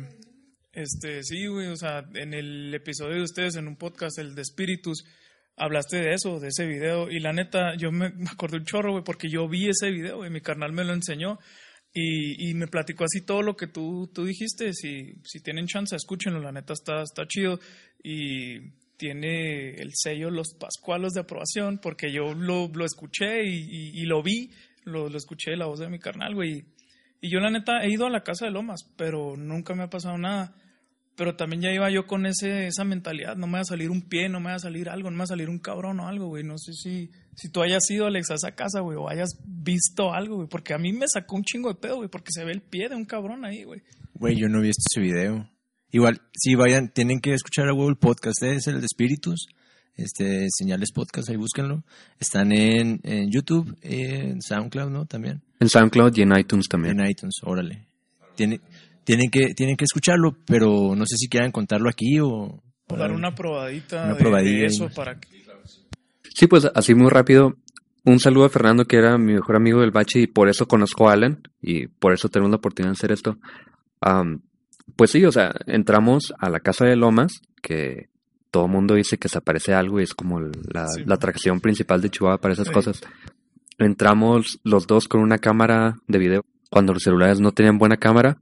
[0.73, 4.43] Este, sí, güey, o sea, en el episodio de ustedes, en un podcast, el de
[4.43, 5.05] Espíritus,
[5.57, 7.11] hablaste de eso, de ese video.
[7.11, 10.17] Y la neta, yo me, me acordé un chorro, güey, porque yo vi ese video,
[10.17, 11.39] güey, mi carnal me lo enseñó.
[11.97, 14.73] Y, y me platicó así todo lo que tú, tú dijiste.
[14.73, 16.41] Si, si tienen chance, escúchenlo.
[16.41, 17.61] La neta está, está chido.
[18.03, 18.59] Y
[18.97, 24.51] tiene el sello Los Pascualos de aprobación, porque yo lo, lo escuché y, lo vi.
[24.85, 26.65] Lo, lo escuché la voz de mi carnal, güey.
[27.21, 29.89] Y yo, la neta, he ido a la casa de Lomas, pero nunca me ha
[29.89, 30.55] pasado nada.
[31.17, 34.03] Pero también ya iba yo con ese, esa mentalidad, no me va a salir un
[34.03, 36.09] pie, no me va a salir algo, no me va a salir un cabrón o
[36.09, 36.43] algo, güey.
[36.43, 40.13] No sé si, si tú hayas ido, Alex, a esa casa, güey, o hayas visto
[40.13, 40.49] algo, güey.
[40.49, 42.89] Porque a mí me sacó un chingo de pedo, güey, porque se ve el pie
[42.89, 43.83] de un cabrón ahí, güey.
[44.15, 45.49] Güey, yo no he visto ese video.
[45.93, 48.57] Igual, si vayan, tienen que escuchar a huevo el podcast, ¿eh?
[48.57, 49.47] es el de Espíritus.
[49.97, 51.85] Este, Señales Podcast, ahí búsquenlo.
[52.19, 55.07] Están en, en YouTube, en SoundCloud, ¿no?
[55.07, 55.43] También.
[55.61, 56.99] En SoundCloud y en iTunes también.
[56.99, 57.87] En iTunes, órale.
[58.35, 58.61] Tiene,
[59.05, 62.63] tienen, que, tienen que escucharlo, pero no sé si quieran contarlo aquí o...
[62.89, 65.29] O dar una probadita, Una de- eso para que...
[66.35, 67.57] Sí, pues así muy rápido.
[68.05, 71.09] Un saludo a Fernando, que era mi mejor amigo del bache y por eso conozco
[71.09, 73.39] a Alan y por eso tenemos la oportunidad de hacer esto.
[74.01, 74.43] Am,
[74.97, 78.11] pues sí, o sea, entramos a la casa de Lomas, que
[78.51, 81.05] todo el mundo dice que se aparece algo y es como la, Sí.
[81.07, 82.75] la atracción principal de Chihuahua para esas Sí.
[82.75, 83.01] cosas.
[83.79, 86.45] Entramos los dos con una cámara de video.
[86.71, 88.39] Cuando los celulares no tenían buena cámara,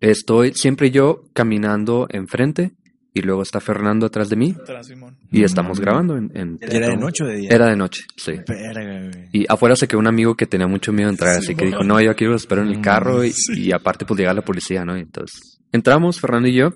[0.00, 2.72] estoy siempre yo caminando enfrente
[3.12, 5.16] y luego está Fernando atrás de mí Atrás, Simón.
[5.32, 7.48] y estamos grabando en, en- ¿Era de noche o de día?
[7.50, 8.32] Era de noche, sí.
[8.46, 9.28] Verga, güey.
[9.32, 11.82] Y afuera se quedó un amigo que tenía mucho miedo de entrar, así que dijo,
[11.82, 14.84] no, yo aquí los espero en el carro y, y aparte pues llega la policía,
[14.84, 14.96] ¿no?
[14.96, 16.70] Y entonces entramos, Fernando y yo,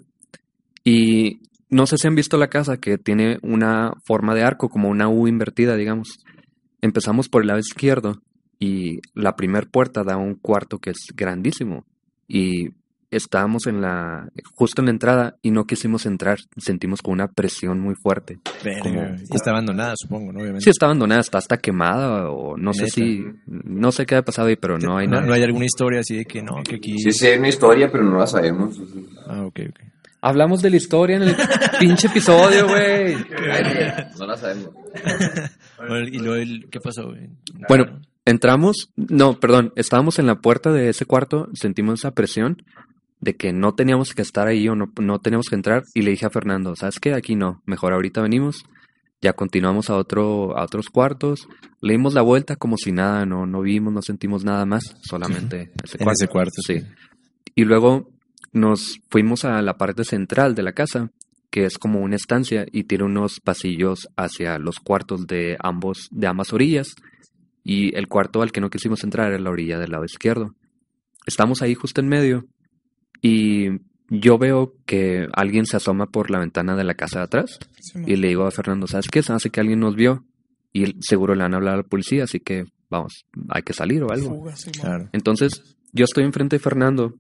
[0.85, 4.89] y no sé si han visto la casa que tiene una forma de arco, como
[4.89, 6.19] una U invertida, digamos.
[6.81, 8.21] Empezamos por el lado izquierdo
[8.59, 11.87] y la primer puerta da a un cuarto que es grandísimo
[12.29, 12.69] y
[13.17, 17.81] estábamos en la justo en la entrada y no quisimos entrar, sentimos como una presión
[17.81, 18.39] muy fuerte.
[18.63, 19.17] Verga, Como-.
[19.31, 20.41] Y está abandonada, supongo, ¿no?
[20.41, 20.65] Obviamente.
[20.65, 24.49] Sí, está abandonada, está hasta quemada o no sé si, no sé qué ha pasado
[24.49, 25.27] ahí, pero no hay no, nada.
[25.27, 26.99] no hay alguna historia así de que no, que aquí...
[26.99, 28.79] Sí, sí, hay una historia, pero no la sabemos.
[29.27, 29.81] Ah, ok, ok.
[30.21, 31.37] Hablamos de la historia en el
[31.79, 33.15] pinche episodio, güey.
[34.19, 34.71] No la sabemos.
[35.87, 37.29] Bueno, ¿Y luego el- qué pasó, güey?
[37.69, 42.63] Bueno, entramos, no, perdón, estábamos en la puerta de ese cuarto, sentimos esa presión
[43.25, 46.11] de que no teníamos que estar ahí o no, no teníamos que entrar y le
[46.11, 47.15] dije a Fernando, ¿sabes qué?
[47.15, 48.65] Aquí no, mejor ahorita venimos,
[49.23, 51.49] ya continuamos a otro, a otros cuartos,
[51.81, 55.73] le dimos la vuelta como si nada, no, no vimos, no sentimos nada más, solamente
[55.83, 56.23] ese En cuarto.
[56.23, 56.83] ese cuarto, sí.
[57.55, 58.11] Y luego
[58.53, 61.11] nos fuimos a la parte central de la casa,
[61.51, 66.27] que es como una estancia y tiene unos pasillos hacia los cuartos de ambos, de
[66.27, 66.95] ambas orillas.
[67.63, 70.55] Y el cuarto al que no quisimos entrar era la orilla del lado izquierdo.
[71.27, 72.45] Estamos ahí justo en medio
[73.27, 77.59] y yo veo que alguien se asoma por la ventana de la casa de atrás
[78.07, 79.23] y le digo a Fernando, ¿sabes qué?
[79.23, 80.27] Se hace que alguien nos vio
[80.75, 84.03] y seguro le van a hablar a la policía, así que vamos, hay que salir
[84.03, 84.29] o algo.
[84.29, 84.79] Fuga, Simón.
[84.79, 85.09] Claro.
[85.13, 87.15] Entonces, yo estoy enfrente de Fernando,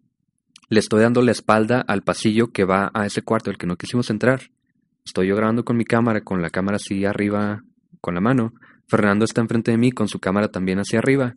[0.69, 3.77] le estoy dando la espalda al pasillo que va a ese cuarto al que no
[3.77, 4.51] quisimos entrar.
[5.07, 7.63] Estoy yo grabando con mi cámara, con la cámara así arriba,
[8.03, 8.53] con la mano.
[8.89, 11.37] Fernando está enfrente de mí con su cámara también hacia arriba.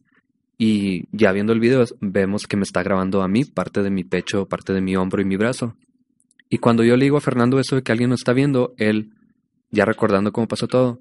[0.58, 4.04] Y ya viendo el video, vemos que me está grabando a mí, parte de mi
[4.04, 5.76] pecho, parte de mi hombro y mi brazo.
[6.50, 9.14] Y cuando yo le digo a Fernando eso de que alguien nos está viendo, él,
[9.70, 11.00] ya recordando cómo pasó todo,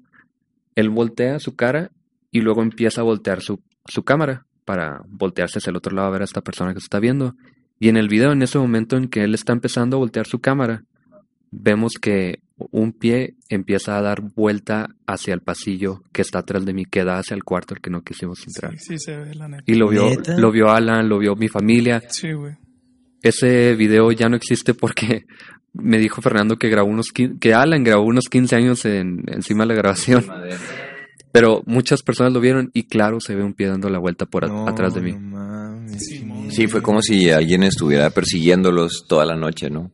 [0.75, 1.91] él voltea su cara
[2.29, 6.11] y luego empieza a voltear su, su cámara para voltearse hacia el otro lado a
[6.11, 7.35] ver a esta persona que se está viendo.
[7.79, 10.39] Y en el video, en ese momento en que él está empezando a voltear su
[10.39, 10.83] cámara,
[11.51, 16.73] vemos que un pie empieza a dar vuelta hacia el pasillo que está atrás de
[16.73, 18.77] mí, que da hacia el cuarto al que no quisimos entrar.
[18.79, 19.63] Sí, sí se ve la neta.
[19.67, 20.37] Y lo vio, ¿Neta?
[20.37, 22.01] lo vio Alan, lo vio mi familia.
[22.09, 22.55] Sí, güey.
[23.21, 25.25] Ese video ya no existe porque
[25.73, 29.67] me dijo Fernando que grabó unos que Alan grabó unos 15 años en, encima de
[29.67, 30.25] la grabación.
[31.31, 34.45] Pero muchas personas lo vieron y claro, se ve un pie dando la vuelta por
[34.45, 35.11] a- No, atrás de mí.
[35.13, 36.07] no mames.
[36.07, 36.49] Simón.
[36.51, 39.91] Sí, fue como si alguien estuviera persiguiéndolos toda la noche, ¿no?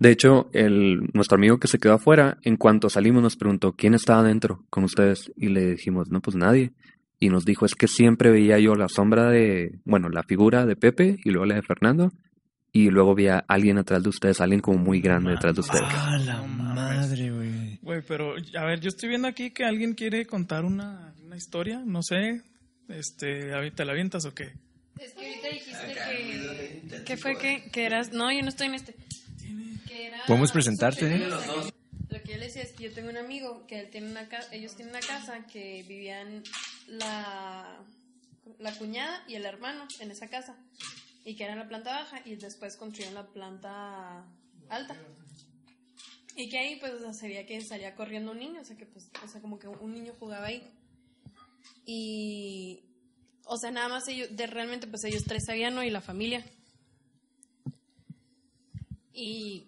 [0.00, 3.92] De hecho, el, nuestro amigo que se quedó afuera, en cuanto salimos nos preguntó quién
[3.92, 6.72] estaba adentro con ustedes y le dijimos, no, pues nadie.
[7.18, 10.74] Y nos dijo, es que siempre veía yo la sombra de, bueno, la figura de
[10.74, 12.12] Pepe y luego la de Fernando
[12.72, 15.84] y luego veía a alguien atrás de ustedes, alguien como muy grande detrás de ustedes.
[15.86, 17.78] Ah, la madre, güey.
[17.82, 21.82] Güey, pero a ver, yo estoy viendo aquí que alguien quiere contar una, una historia,
[21.84, 22.40] no sé.
[22.88, 24.54] Este, ¿ahí ¿te la avientas o qué?
[24.98, 28.12] Es que ahorita dijiste que, que fue que, que eras...
[28.12, 28.94] No, yo no estoy en este.
[30.06, 31.28] Era ¿Podemos presentarte, eh?
[32.08, 34.28] Lo que yo le decía es que yo tengo un amigo que él tiene una
[34.28, 36.42] casa, ellos tienen una casa que vivían
[36.88, 37.78] la,
[38.58, 40.56] la cuñada y el hermano en esa casa
[41.24, 44.24] y que era en la planta baja y después construyeron la planta
[44.68, 44.96] alta.
[46.36, 48.76] Y que ahí pues o sea, se veía que salía corriendo un niño, o sea
[48.76, 50.62] que pues, o sea como que un niño jugaba ahí.
[51.84, 52.82] Y
[53.44, 55.82] o sea, nada más ellos, de realmente pues ellos tres sabían, ¿no?
[55.82, 56.44] Y la familia.
[59.12, 59.66] Y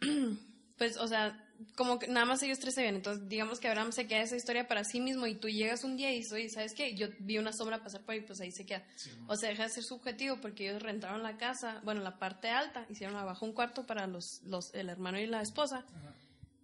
[0.78, 1.44] pues, o sea,
[1.76, 2.94] como que nada más ellos tres sabían.
[2.94, 5.96] Entonces, digamos que Abraham se queda esa historia para sí mismo y tú llegas un
[5.96, 6.94] día y oye, ¿sabes qué?
[6.94, 8.84] Yo vi una sombra pasar por ahí, pues ahí se queda.
[9.26, 12.86] O sea, deja de ser subjetivo porque ellos rentaron la casa, bueno, la parte alta,
[12.88, 15.84] hicieron abajo un cuarto para los, los el hermano y la esposa.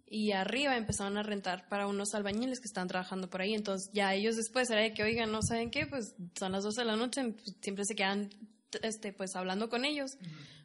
[0.07, 3.53] Y arriba empezaron a rentar para unos albañiles que estaban trabajando por ahí.
[3.53, 5.87] Entonces, ya ellos después era de que, oigan, ¿no saben qué?
[5.87, 8.29] Pues son las 12 de la noche, pues, siempre se quedan,
[8.83, 10.17] este, pues hablando con ellos.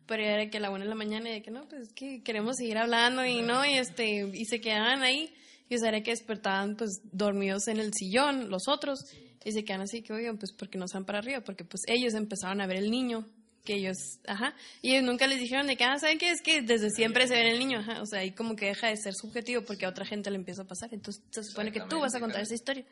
[0.07, 2.23] Pero era que a la una de la mañana y de que no, pues que
[2.23, 5.33] queremos seguir hablando y no, y este, y se quedaban ahí.
[5.69, 9.05] Y o sea, era que despertaban pues dormidos en el sillón, los otros,
[9.45, 12.15] y se quedan así que, oigan, pues porque no están para arriba, porque pues ellos
[12.15, 13.29] empezaron a ver el niño,
[13.65, 16.31] que ellos, ajá, y ellos nunca les dijeron de que, ah, ¿saben qué?
[16.31, 18.89] Es que desde siempre se ve el niño, ajá, o sea, ahí como que deja
[18.89, 21.83] de ser subjetivo porque a otra gente le empieza a pasar, entonces se supone que
[21.89, 22.85] tú vas a contar esa historia.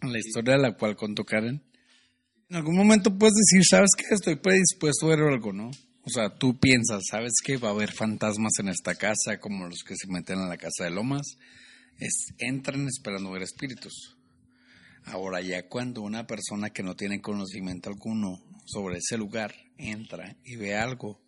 [0.00, 1.62] La historia de la cual contó Karen.
[2.52, 4.14] En algún momento puedes decir, ¿sabes qué?
[4.14, 5.70] Estoy predispuesto a ver algo, ¿no?
[6.02, 9.82] O sea, tú piensas, ¿sabes que va a haber fantasmas en esta casa como los
[9.82, 11.38] que se meten en la casa de Lomas?
[11.98, 14.18] Es, entran esperando ver espíritus.
[15.04, 20.56] Ahora ya cuando una persona que no tiene conocimiento alguno sobre ese lugar entra y
[20.56, 21.22] ve algo,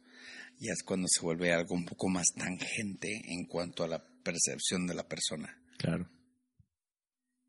[0.60, 4.86] ya es cuando se vuelve algo un poco más tangente en cuanto a la percepción
[4.86, 5.58] de la persona.
[5.78, 6.06] Claro.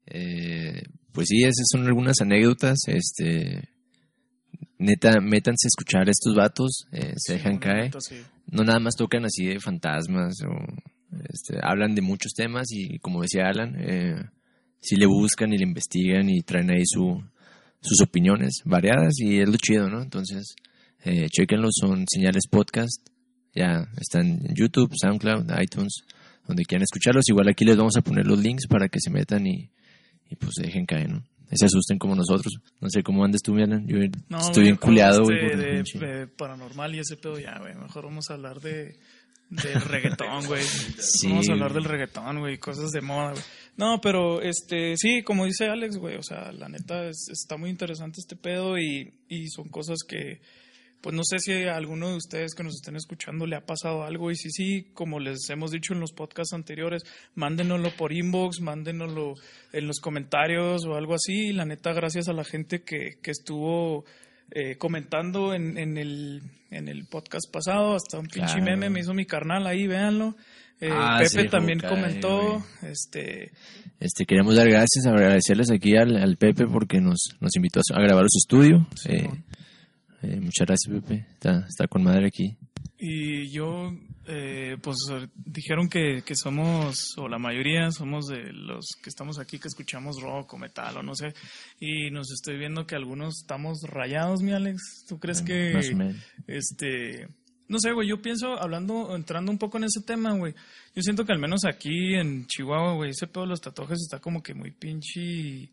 [0.05, 0.81] Eh,
[1.15, 2.77] pues sí, esas son algunas anécdotas.
[2.87, 3.69] Este,
[4.77, 7.91] neta, métanse a escuchar a estos vatos, eh, se dejan caer.
[8.51, 10.53] No nada más tocan así de fantasmas o
[11.29, 14.21] este, hablan de muchos temas y como decía Alan, eh,
[14.79, 17.23] si le buscan y le investigan y traen ahí su,
[17.81, 20.01] sus opiniones variadas y es lo chido, ¿no?
[20.01, 20.55] Entonces,
[21.03, 23.01] eh, chequenlo, son señales podcast,
[23.55, 26.03] ya están en YouTube, SoundCloud, iTunes,
[26.47, 27.23] donde quieran escucharlos.
[27.29, 29.71] Igual aquí les vamos a poner los links para que se metan y,
[30.29, 31.23] y pues se dejen caer, ¿no?
[31.51, 32.53] Se asusten como nosotros.
[32.81, 33.87] No sé cómo andes tú, Mialan.
[33.87, 33.97] Yo
[34.29, 35.55] No, estoy bien culeado, güey.
[35.55, 37.75] de, de paranormal y ese pedo ya, güey.
[37.75, 38.97] Mejor vamos a hablar de
[39.51, 40.63] del reggaetón, güey.
[40.63, 43.43] Sí, vamos a hablar del reggaetón, güey, cosas de moda, güey.
[43.77, 47.69] No, pero este, sí, como dice Alex, güey, o sea, la neta es- está muy
[47.69, 50.41] interesante este pedo y, y son cosas que
[51.05, 54.03] pues no sé si a alguno de ustedes que nos estén escuchando le ha pasado
[54.03, 57.03] algo y si sí, como les hemos dicho en los podcasts anteriores,
[57.35, 59.35] mándenoslo por inbox, mándenoslo
[59.71, 61.49] en los comentarios o algo así.
[61.49, 64.03] Y la neta, gracias a la gente que, que estuvo
[64.49, 66.41] eh, comentando en, en, el,
[66.71, 68.63] en el podcast pasado, hasta un pinche Claro.
[68.63, 70.35] meme me hizo mi carnal ahí, véanlo.
[70.81, 73.51] Eh, Ah, Pepe sí, también comentó, este,
[73.99, 78.25] Este, queremos dar gracias, agradecerles aquí al, al Pepe porque nos, nos invitó a, grabar
[78.27, 78.87] su estudio.
[79.07, 79.29] Eh,
[80.25, 81.25] eh, muchas gracias, Pepe.
[81.33, 82.57] Está, está con madre aquí.
[82.97, 83.91] Y yo,
[84.25, 89.37] eh, pues eh, dijeron que, que somos, o la mayoría somos de los que estamos
[89.37, 91.33] aquí que escuchamos rock o metal o no sé.
[91.79, 95.05] Y nos estoy viendo que algunos estamos rayados, mi Alex.
[95.07, 96.15] ¿Tú crees que, más o menos.
[96.47, 97.27] este,
[97.67, 100.53] no sé, güey, yo pienso, hablando, entrando un poco en ese tema, güey,
[100.95, 104.19] yo siento que al menos aquí en Chihuahua, güey, ese pedo de los tatuajes está
[104.19, 105.69] como que muy pinche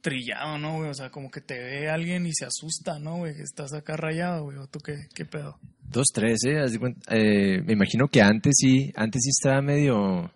[0.00, 0.90] trillado, ¿no, güey?
[0.90, 3.34] O sea, como que te ve alguien y se asusta, ¿no, güey?
[3.34, 4.58] Que estás acá rayado, güey.
[4.58, 5.58] ¿O tú qué, qué pedo?
[5.82, 6.64] Dos, tres, ¿eh?
[7.10, 10.30] Eh, me imagino que antes sí, antes sí estaba medio,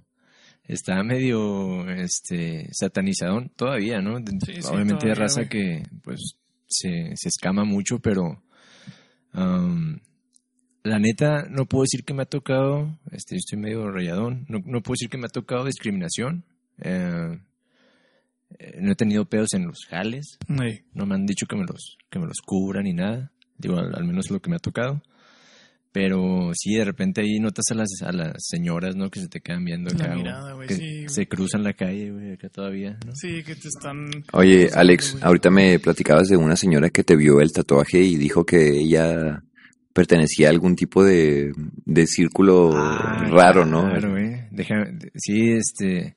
[0.65, 4.19] estaba medio, este, satanizadón todavía, ¿no?
[4.19, 5.49] Sí, sí, Obviamente de todavía, raza güey.
[5.49, 6.37] que, pues,
[6.67, 8.43] se, se escama mucho, pero,
[10.85, 14.83] la neta, no puedo decir que me ha tocado, este, estoy medio rayadón, no, no
[14.83, 16.45] puedo decir que me ha tocado discriminación,
[16.83, 17.39] eh,
[18.59, 20.81] eh, no he tenido pedos en los jales, Sí.
[20.95, 23.31] no me han dicho que me los, que me los cubran ni nada.
[23.59, 25.03] Digo, al, al menos lo que me ha tocado.
[25.93, 29.11] Pero sí, de repente ahí notas a las, a las señoras, ¿no?
[29.11, 30.15] Que se te quedan viendo La acá.
[30.15, 31.09] o mirada, güey, que sí, güey.
[31.11, 33.15] se cruzan la calle, güey, acá todavía, ¿no?
[33.15, 34.09] Sí, que te están...
[34.33, 38.47] Oye, Alex, ahorita me platicabas de una señora que te vio el tatuaje y dijo
[38.47, 39.43] que ella
[39.93, 41.53] pertenecía a algún tipo de,
[41.85, 43.83] de círculo Ah, raro, ¿no?
[43.83, 44.33] Claro, güey.
[45.15, 46.17] Sí, este.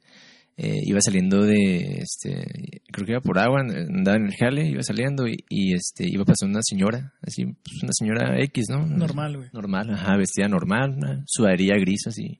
[0.58, 2.00] Eh, iba saliendo de.
[2.00, 6.08] este Creo que iba por agua, andaba en el jale, iba saliendo y, y, este
[6.08, 8.86] iba pasando una señora, así, pues una señora X, ¿no?
[8.86, 9.50] Normal, güey.
[9.52, 12.40] Normal, ajá, vestida normal, una sudadería gris así,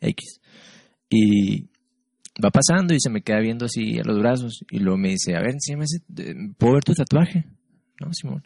[0.00, 0.40] X.
[1.10, 1.64] Y
[2.42, 5.34] va pasando y se me queda viendo así a los brazos y luego me dice,
[5.34, 5.98] a ver, enséñame ese,
[6.56, 7.44] ¿puedo ver tu tatuaje?
[8.00, 8.44] No, Simón.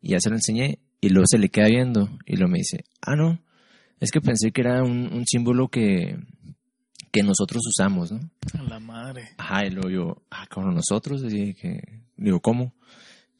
[0.00, 2.84] Y ya se lo enseñé y luego se le queda viendo y luego me dice,
[3.02, 3.38] ah, no,
[4.00, 6.16] es que pensé que era un, un símbolo que,
[7.16, 8.20] que nosotros usamos, ¿no?
[8.58, 9.30] A la madre.
[9.38, 11.80] Ajá, y luego yo, ah, como nosotros, así que,
[12.16, 12.74] digo, ¿cómo?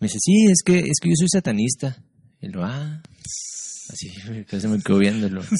[0.00, 1.96] Me dice, sí, es que, es que yo soy satanista.
[2.40, 3.02] Y luego, ah,
[3.90, 4.08] así,
[4.60, 5.42] se me quedó viéndolo.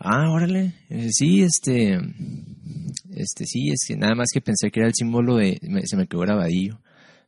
[0.00, 0.74] Ah, órale.
[0.90, 1.98] Y dice, sí, este,
[3.10, 5.96] este, sí, es que nada más que pensé que era el símbolo de, me- se
[5.96, 6.74] me quedó grabadillo.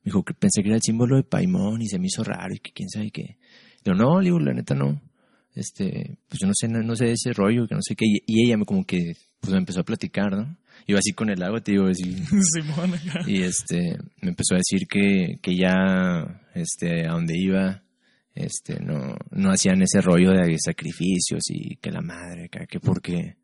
[0.02, 2.54] Me dijo que pensé que era el símbolo de Paimón y se me hizo raro
[2.54, 3.38] y que quién sabe qué.
[3.84, 5.00] Digo, no, le digo, la neta no.
[5.55, 8.07] Este, pues yo no sé, no, no sé de ese rollo, que no sé qué.
[8.07, 10.57] Y, y ella me como que, pues me empezó a platicar, ¿no?
[10.86, 12.14] Iba así con el agua, te digo, así,
[12.55, 12.92] Simón,
[13.26, 17.82] y este me empezó a decir que, que ya este a donde iba
[18.34, 23.36] este no no hacían ese rollo de sacrificios y que la madre que, que porque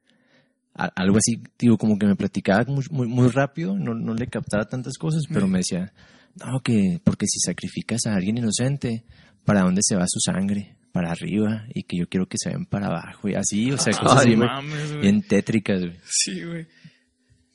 [0.74, 4.28] a- algo así digo como que me platicaba muy muy, muy rápido no, no le
[4.28, 5.92] captaba tantas cosas pero me decía
[6.36, 9.04] no que porque si sacrificas a alguien inocente
[9.44, 12.64] para dónde se va su sangre para arriba y que yo quiero que se vayan
[12.64, 15.00] para abajo y así o sea cosas Ay, así, mames, güey.
[15.02, 16.66] bien tétricas güey Sí, güey.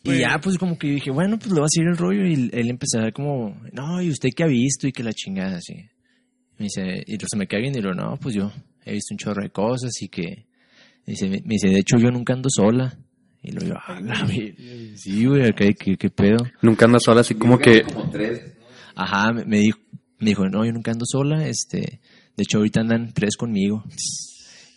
[0.03, 2.25] y ya, pues como que dije, bueno, pues le va a seguir el rollo.
[2.25, 4.87] Y él empezaba como, no, ¿y usted qué ha visto?
[4.87, 5.75] Y que la chingada, así.
[6.57, 8.51] Me dice, y se me queda bien y lo, no, pues yo
[8.83, 10.45] he visto un chorro de cosas y que.
[11.05, 12.97] Me dice, me dice, de hecho yo nunca ando sola.
[13.43, 14.55] Y lo yo, ah, la verga".
[14.97, 16.37] sí, güey, acá, ¿qué, qué pedo?
[16.63, 17.83] Nunca ando sola, así como que
[18.95, 19.79] Ajá, me, me dijo,
[20.19, 21.99] me dijo, no, yo nunca ando sola, este.
[22.37, 23.83] De hecho, ahorita andan tres conmigo.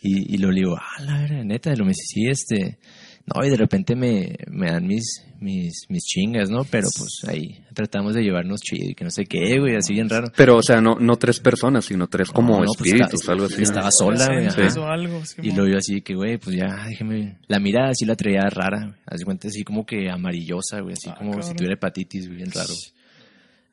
[0.01, 2.77] Y, y lo digo, ah, la verdad, neta, lo me dice, sí, este,
[3.25, 6.63] no, y de repente me, me dan mis, mis, mis chingas, ¿no?
[6.63, 10.07] Pero pues ahí tratamos de llevarnos chido y que no sé qué, güey, así bien
[10.07, 10.31] raro.
[10.37, 13.45] Pero, o sea, no, no tres personas, sino tres como No, no, pues, espíritus, algo
[13.45, 13.63] así.
[13.63, 13.91] Estaba ¿no?
[13.91, 14.51] sola, güey.
[14.51, 17.39] Sí, algo, Y lo vio así que, güey, pues ya, déjeme.
[17.47, 18.95] La mirada así la traía rara.
[19.07, 22.37] Haz de cuenta así como que amarillosa, güey, así Ah, como si tuviera hepatitis, güey,
[22.37, 22.73] bien raro.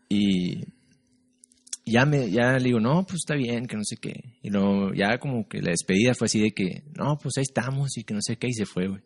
[0.08, 0.64] Y
[1.84, 4.36] ya me, ya le digo, no, pues está bien, que no sé qué.
[4.42, 7.96] Y luego ya como que la despedida fue así de que, no, pues ahí estamos
[7.98, 9.00] y que no sé qué, y se fue, güey.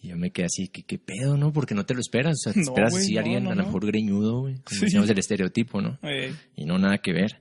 [0.00, 1.52] Y yo me quedé así, que qué pedo, ¿no?
[1.52, 3.54] Porque no te lo esperas, o sea, te No, esperas así no, alguien no, a
[3.56, 4.84] lo mejor greñudo, güey, como Sí.
[4.84, 5.98] decíamos el estereotipo, ¿no?
[6.02, 7.38] Ey, y no nada que ver.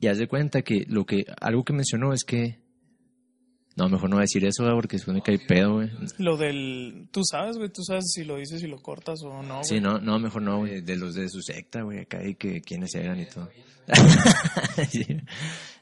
[0.00, 2.58] Y haz de cuenta que lo que algo que mencionó es que
[3.76, 5.90] no, mejor no voy a decir eso, güey, porque después me cae pedo, güey.
[6.18, 7.08] Lo del.
[7.10, 9.54] Tú sabes, güey, tú sabes si lo dices y lo cortas o no.
[9.54, 9.64] güey.
[9.64, 12.60] Sí, no, no, mejor no, güey, de los de su secta, güey, acá y que
[12.60, 13.48] quiénes eran y todo.
[14.90, 15.06] Sí.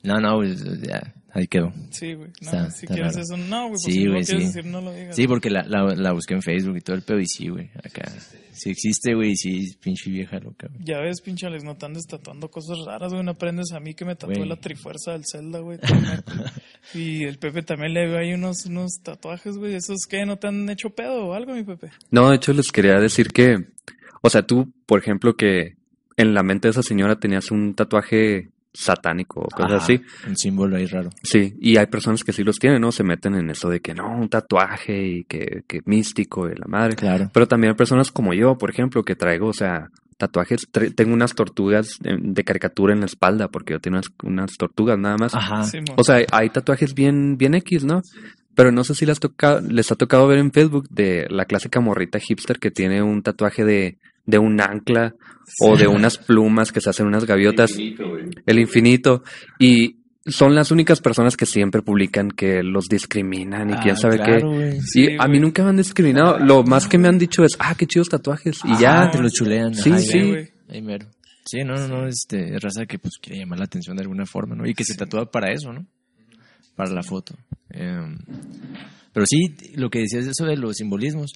[0.02, 1.72] No, no, güey, ya, ahí quedó.
[1.90, 2.30] Sí, güey.
[2.40, 3.24] No, Está- si está quieres raro.
[3.24, 3.70] eso, no, güey.
[3.70, 4.46] Pues Sí, si no lo güey, quieres sí.
[4.48, 5.16] decir, no lo digas.
[5.16, 7.70] Sí, porque la, la, la busqué en Facebook y todo el pedo y sí, güey,
[7.84, 8.10] acá.
[8.52, 10.84] Sí existe, güey, y sí, pinche vieja loca, güey.
[10.84, 13.24] Ya ves, pinche Alex, no te andes tatuando cosas raras, güey.
[13.24, 15.78] No aprendes a mí que me tatué la trifuerza del Zelda, güey.
[16.94, 19.74] y el Pepe también le veo ahí unos, unos tatuajes, güey.
[19.74, 20.26] ¿Esos qué?
[20.26, 21.90] ¿No te han hecho pedo o algo, mi Pepe?
[22.10, 23.56] No, de hecho les quería decir que,
[24.20, 25.76] o sea, tú, por ejemplo, que
[26.22, 30.00] en la mente de esa señora tenías un tatuaje satánico o cosas Ajá, así.
[30.26, 31.10] Un símbolo ahí raro.
[31.22, 32.90] Sí, y hay personas que sí los tienen, ¿no?
[32.92, 36.66] Se meten en eso de que no, un tatuaje y que, que místico y la
[36.66, 36.96] madre.
[36.96, 37.30] Claro.
[37.32, 40.68] Pero también hay personas como yo, por ejemplo, que traigo, o sea, tatuajes.
[40.94, 44.98] Tengo unas tortugas de, de caricatura en la espalda porque yo tengo unas, unas tortugas
[44.98, 45.34] nada más.
[45.34, 45.64] Ajá.
[45.64, 45.96] Simón.
[45.96, 48.02] O sea, hay, hay tatuajes bien, bien X, ¿no?
[48.54, 51.80] Pero no sé si les, toca, les ha tocado ver en Facebook de la clásica
[51.80, 55.14] morrita hipster que tiene un tatuaje de, de un ancla
[55.60, 57.72] o de unas plumas que se hacen unas gaviotas.
[58.46, 59.22] El infinito.
[59.58, 64.16] Y son las únicas personas que siempre publican que los discriminan y Ah, quién sabe
[64.18, 64.44] claro, qué.
[64.56, 64.76] güey.
[64.76, 66.38] Y Sí, a mí nunca me han discriminado.
[66.38, 68.58] Lo más que me han dicho es, ah, qué chidos tatuajes.
[68.64, 69.10] Y Ah, ya.
[69.10, 69.74] te lo chulean.
[69.74, 70.18] Sí, Ajá, sí.
[70.68, 71.06] ahí- mero.
[71.44, 74.24] Sí, no, no, no, este, es raza que pues quiere llamar la atención de alguna
[74.26, 74.64] forma, ¿no?
[74.64, 75.84] Y que se tatúa para eso, ¿no?
[76.76, 77.34] Para la foto.
[77.70, 78.16] Em,
[79.12, 81.32] pero sí, lo que decías eso de los simbolismos,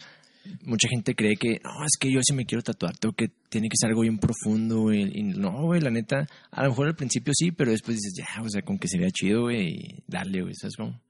[0.65, 3.69] mucha gente cree que, no, es que yo si me quiero tatuar, tengo que, tiene
[3.69, 5.11] que ser algo bien profundo, güey.
[5.19, 8.43] Y no, güey, la neta, a lo mejor al principio sí, pero después dices, ya,
[8.43, 11.01] o sea, con que se vea chido, güey, y dale, güey, ¿sabes cómo?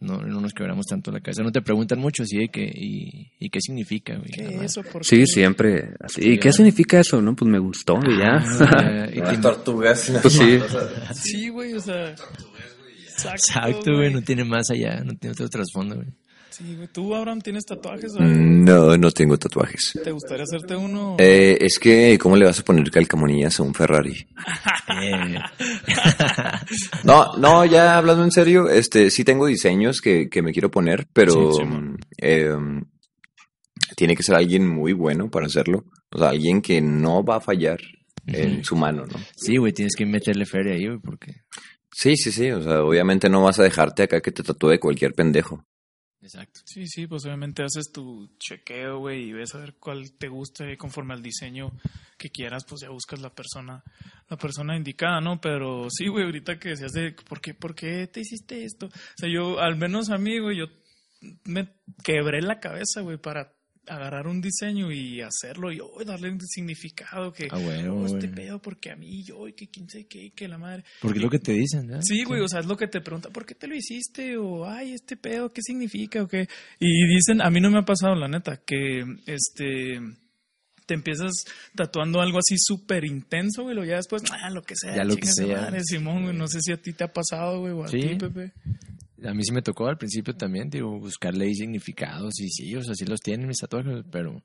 [0.00, 1.44] No, no nos quebramos tanto la cabeza.
[1.44, 4.30] No te preguntan mucho, sí, de que, y, y qué significa, güey.
[4.32, 4.82] ¿Qué eso?
[4.82, 5.26] ¿Por Sí, qué?
[5.26, 5.90] siempre.
[6.00, 6.28] Así.
[6.32, 7.22] ¿Y qué significa eso?
[7.22, 8.38] No, pues me gustó y ya.
[8.60, 10.12] Ah, y Las te- tortugas.
[10.20, 10.58] Pues sí.
[11.14, 12.16] Sí, güey, o sea.
[13.30, 16.08] Exacto, güey, no tiene más allá, no tiene otro trasfondo, güey.
[16.52, 16.78] Sí.
[16.92, 18.12] ¿Tú, Abraham, tienes tatuajes?
[18.14, 19.98] o Mm, No, no tengo tatuajes.
[20.04, 21.16] ¿Te gustaría hacerte uno?
[21.18, 24.26] Eh, es que, ¿cómo le vas a poner calcamonías a un Ferrari?
[25.02, 25.38] Eh,
[27.04, 31.06] No, no, ya hablando en serio, este, sí tengo diseños que, que me quiero poner,
[31.12, 31.62] pero Sí,
[32.18, 32.54] eh,
[33.96, 35.84] tiene que ser alguien muy bueno para hacerlo.
[36.10, 37.78] O sea, alguien que no va a fallar
[38.26, 39.18] en su mano, ¿no?
[39.36, 41.32] sí, güey, tienes que meterle feria ahí, güey, porque...
[41.94, 42.50] Sí, sí, sí.
[42.50, 45.64] O sea, obviamente no vas a dejarte acá que te tatúe cualquier pendejo.
[46.22, 46.60] Exacto.
[46.64, 50.70] Sí, sí, pues obviamente haces tu chequeo, güey, y ves a ver cuál te gusta
[50.70, 51.72] y conforme al diseño
[52.16, 53.82] que quieras, pues ya buscas la persona,
[54.28, 55.40] la persona indicada, ¿no?
[55.40, 58.86] Pero sí, güey, ahorita que decías de, ¿por qué, por qué te hiciste esto?
[58.86, 60.66] O sea, yo, al menos a mí, güey, yo
[61.44, 61.68] me
[62.04, 63.52] quebré la cabeza, güey, para
[63.88, 68.28] agarrar un diseño y hacerlo y oh, darle un significado que Ah, bueno, oh, este
[68.28, 71.24] pedo porque a mí yo y que quién sabe qué que la madre Porque es
[71.24, 72.00] lo que te dicen, ¿no?
[72.02, 74.36] Sí, güey, o sea, es lo que te pregunta, ¿por qué te lo hiciste?
[74.36, 76.22] O, ay, este pedo, ¿qué significa?
[76.22, 76.48] O qué.
[76.78, 79.98] Y dicen, a mí no me ha pasado, la neta, que este
[80.84, 81.44] te empiezas
[81.76, 85.14] tatuando algo así súper intenso, güey, lo ya después, ah, lo que sea, Ya lo
[85.14, 85.60] que chinga su sea.
[85.62, 88.00] madre, Simón, güey, no sé si a ti te ha pasado, güey, o a Sí.
[88.00, 88.52] ti, Pepe.
[89.24, 92.82] A mí sí me tocó al principio también, digo, buscarle ahí significados y sí, o
[92.82, 94.42] sea, sí los tienen mis tatuajes, pero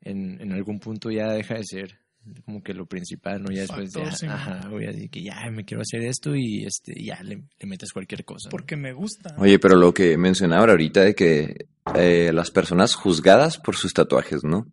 [0.00, 1.98] en, en algún punto ya deja de ser
[2.44, 3.50] como que lo principal, ¿no?
[3.50, 6.64] Ya después, Factor, ya, sí, ajá, güey, así que ya me quiero hacer esto y
[6.64, 8.48] este, ya le, le metes cualquier cosa.
[8.48, 8.50] ¿no?
[8.50, 9.34] Porque me gusta.
[9.38, 14.42] Oye, pero lo que mencionaba ahorita de que eh, las personas juzgadas por sus tatuajes,
[14.42, 14.66] ¿no?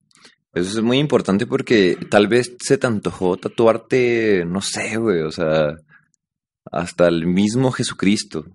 [0.53, 5.31] Eso es muy importante porque tal vez se te antojó tatuarte, no sé, güey, o
[5.31, 5.77] sea,
[6.71, 8.45] hasta el mismo Jesucristo.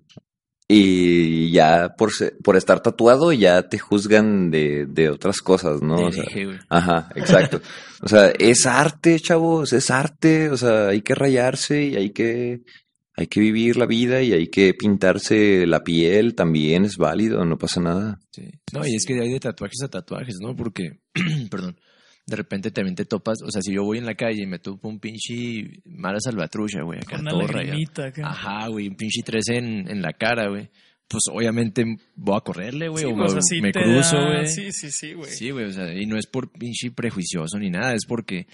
[0.69, 5.95] Y ya por, se- por estar tatuado ya te juzgan de, de otras cosas, ¿no?
[6.07, 6.25] O sea.
[6.69, 7.61] Ajá, exacto.
[7.99, 12.61] O sea, es arte, chavos, es arte, o sea, hay que rayarse y hay que,
[13.15, 17.57] hay que vivir la vida y hay que pintarse la piel, también es válido, no
[17.57, 18.19] pasa nada.
[18.31, 18.51] Sí.
[18.71, 20.55] No, y es que hay de tatuajes a tatuajes, ¿no?
[20.55, 20.99] Porque,
[21.49, 21.79] perdón,
[22.27, 24.59] de repente también te topas, o sea, si yo voy en la calle y me
[24.59, 27.79] topo un pinche mala salvatrucha, güey, acá Con una todo rayado.
[28.23, 30.69] Ajá, güey, un pinche 13 en, en la cara, güey.
[31.07, 34.47] pues obviamente voy a correrle, güey, Sí, o pues, así me te cruzo, da- güey.
[34.47, 35.31] Sí, sí, sí, güey.
[35.31, 38.45] Sí, güey, o sea, y no es por pinche prejuicioso ni nada, es porque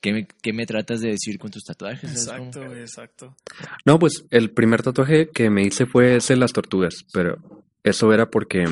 [0.00, 2.10] ¿qué me, qué me tratas de decir con tus tatuajes?
[2.10, 3.36] Exacto, güey, exacto.
[3.84, 7.36] No, pues el primer tatuaje que me hice fue ese de las tortugas, pero
[7.84, 8.64] eso era porque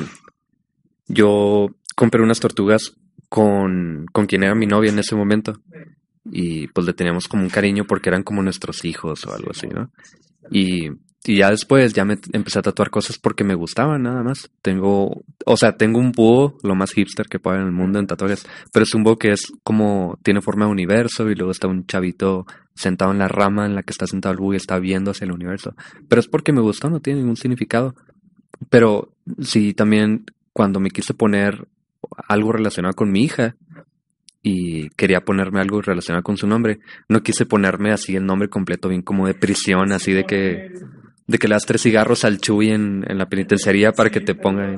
[1.07, 2.93] yo compré unas tortugas
[3.29, 5.61] con, con quien era mi novia en ese momento
[6.31, 9.67] y pues le teníamos como un cariño porque eran como nuestros hijos o algo así,
[9.67, 9.91] ¿no?
[10.51, 10.89] Y,
[11.25, 14.49] y ya después ya me empecé a tatuar cosas porque me gustaban nada más.
[14.61, 18.07] Tengo, o sea, tengo un búho, lo más hipster que pueda en el mundo en
[18.07, 21.67] tatuajes, pero es un búho que es como, tiene forma de universo y luego está
[21.67, 22.45] un chavito
[22.75, 25.25] sentado en la rama en la que está sentado el búho y está viendo hacia
[25.25, 25.75] el universo.
[26.07, 27.95] Pero es porque me gustó, no tiene ningún significado.
[28.69, 31.67] Pero sí, también cuando me quise poner
[32.27, 33.55] algo relacionado con mi hija
[34.41, 36.79] y quería ponerme algo relacionado con su nombre,
[37.09, 40.71] no quise ponerme así el nombre completo, bien como de prisión, así de que
[41.27, 44.33] de que le das tres cigarros al Chuy en, en la penitenciaría para que te
[44.33, 44.77] ponga.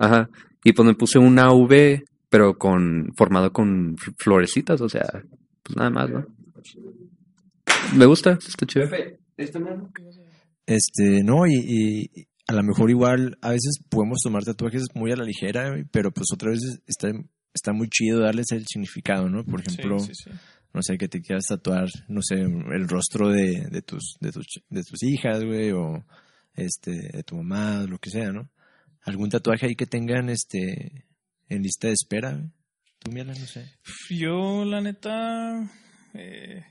[0.00, 0.28] Ajá.
[0.64, 5.06] Y pues me puse una V, pero con formado con florecitas, o sea,
[5.62, 6.26] pues nada más, ¿no?
[7.94, 8.86] Me gusta, está chido.
[10.66, 15.16] Este, no, y, y a lo mejor igual a veces podemos tomar tatuajes muy a
[15.16, 17.10] la ligera, pero pues otras veces está,
[17.52, 19.44] está muy chido darles el significado, ¿no?
[19.44, 20.30] Por ejemplo, sí, sí.
[20.72, 24.46] no sé, que te quieras tatuar, no sé, el rostro de, de tus, de tus,
[24.70, 26.06] de tus hijas, güey, o
[26.54, 28.50] este, de tu mamá, lo que sea, ¿no?
[29.02, 31.04] Algún tatuaje ahí que tengan, este,
[31.48, 32.50] en lista de espera, güey.
[32.98, 33.70] Tú, Miela, no sé.
[34.08, 35.70] Yo, la neta,
[36.14, 36.64] eh,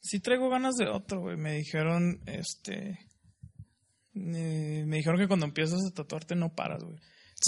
[0.00, 1.38] sí traigo ganas de otro, güey.
[1.38, 2.98] Me dijeron, este,
[4.14, 6.98] eh, me dijeron que cuando empiezas a tatuarte no paras, güey.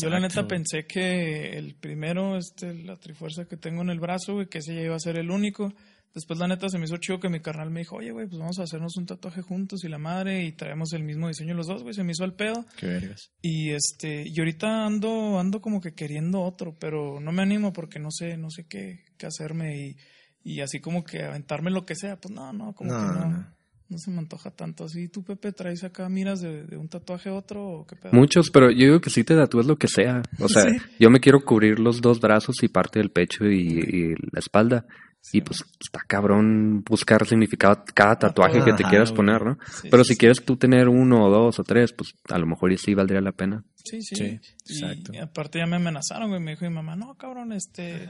[0.03, 4.35] Yo la neta pensé que el primero, este, la trifuerza que tengo en el brazo,
[4.35, 5.73] güey, que ese ya iba a ser el único.
[6.13, 8.39] Después la neta se me hizo chido que mi carnal me dijo, oye, güey, pues
[8.39, 11.67] vamos a hacernos un tatuaje juntos y la madre y traemos el mismo diseño los
[11.67, 11.95] dos, güey.
[11.95, 12.65] Se me hizo al pedo.
[12.77, 13.31] Qué vergas.
[13.43, 17.99] Y este, y ahorita ando, ando como que queriendo otro, pero no me animo porque
[17.99, 19.97] no sé, no sé qué, qué hacerme y,
[20.43, 23.31] y así como que aventarme lo que sea, pues no, no, como No, que no,
[23.31, 23.56] no.
[23.89, 24.85] No se me antoja tanto.
[24.85, 28.13] Así tú, Pepe, traes acá miras de, de un tatuaje a otro o qué pedo.
[28.13, 30.23] Muchos, pero yo digo que sí te tatúes lo que sea.
[30.41, 30.77] O sea, Sí.
[30.99, 34.87] yo me quiero cubrir los dos brazos y parte del pecho y, y la espalda.
[35.33, 39.17] Y pues está cabrón buscar significado cada tatuaje que te Ajá, quieras güey.
[39.17, 39.59] poner, ¿no?
[39.83, 42.47] Sí, Pero sí, si quieres tú tener uno o dos o tres, pues a lo
[42.47, 43.65] mejor y sí valdría la pena.
[43.75, 44.15] Sí, sí.
[44.15, 44.25] Sí,
[44.69, 45.13] Y exacto.
[45.21, 46.41] aparte ya me amenazaron, güey.
[46.41, 48.09] Me dijo mi mamá, no, cabrón, este,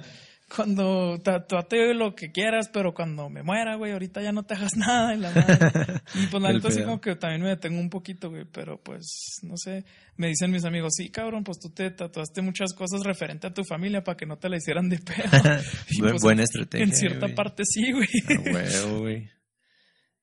[0.55, 4.73] cuando tatuate lo que quieras, pero cuando me muera, güey, ahorita ya no te hagas
[4.77, 5.15] nada.
[5.15, 6.01] Y, la madre.
[6.15, 6.87] y pues la neta sí pedo.
[6.87, 8.45] como que también me detengo un poquito, güey.
[8.45, 9.85] Pero pues, no sé,
[10.17, 13.65] me dicen mis amigos, sí, cabrón, pues tú te tatuaste muchas cosas referente a tu
[13.65, 15.17] familia para que no te la hicieran de pedo.
[15.91, 17.35] Y, pues, buena en- estrategia, En cierta güey.
[17.35, 18.07] parte sí, güey.
[18.29, 19.29] A huevo, güey.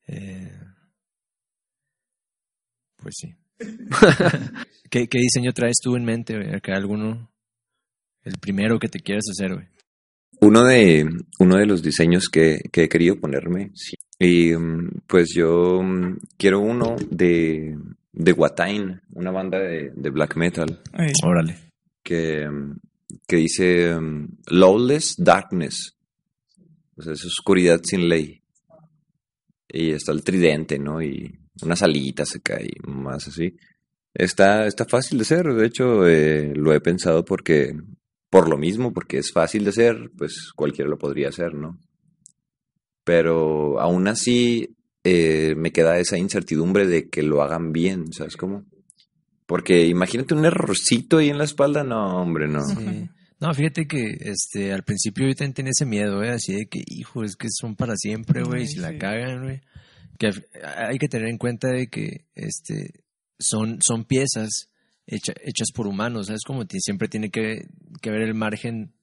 [0.06, 0.52] Eh,
[2.96, 3.34] pues sí.
[4.90, 6.48] ¿Qué, ¿Qué diseño traes tú en mente, güey?
[6.74, 7.30] Alguno.
[8.22, 9.66] El primero que te quieras hacer, güey.
[10.46, 13.96] Uno de, uno de los diseños que, que he querido ponerme, sí.
[14.18, 17.76] Y mm, pues yo mm, quiero uno de,
[18.12, 20.80] de Watain, una banda de, de black metal,
[21.24, 21.56] Órale.
[22.02, 22.76] que, mm,
[23.26, 23.96] que dice
[24.48, 25.96] Lawless Darkness.
[26.96, 28.40] O sea, es oscuridad sin ley.
[29.68, 31.02] Y está el tridente, ¿no?
[31.02, 33.56] Y unas alitas acá y más así.
[34.14, 37.74] Está, está fácil de hacer, de hecho eh, lo he pensado porque,
[38.34, 41.78] por lo mismo, porque es fácil de hacer, pues cualquiera lo podría hacer, ¿no?
[43.04, 44.74] Pero aún así
[45.04, 48.64] eh, me queda esa incertidumbre de que lo hagan bien, ¿sabes cómo?
[49.46, 52.64] Porque imagínate un errorcito ahí en la espalda, no, hombre, no.
[52.66, 53.08] Sí.
[53.38, 56.82] No, fíjate que este al principio yo también tenía ese miedo, güey, así de que,
[56.88, 59.60] hijo, es que son para siempre, güey, si la cagan, güey.
[60.18, 60.30] Que
[60.76, 63.04] hay que tener en cuenta de que este
[63.38, 64.72] son, son piezas
[65.06, 66.42] hecha- hechas por humanos, ¿sabes?
[66.46, 67.66] Como siempre tiene que,
[68.00, 68.94] que haber el margen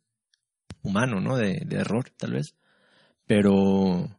[0.84, 1.38] humano, ¿no?
[1.38, 2.56] De, de error, tal vez.
[3.28, 4.10] Pero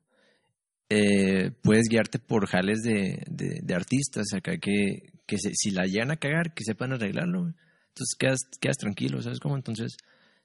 [0.88, 5.84] eh, puedes guiarte por jales de, de, de artistas acá que, que se- si la
[5.86, 7.54] llegan a cagar, que sepan arreglarlo.
[7.88, 9.56] Entonces quedas, quedas tranquilo, ¿sabes cómo?
[9.56, 9.96] Entonces,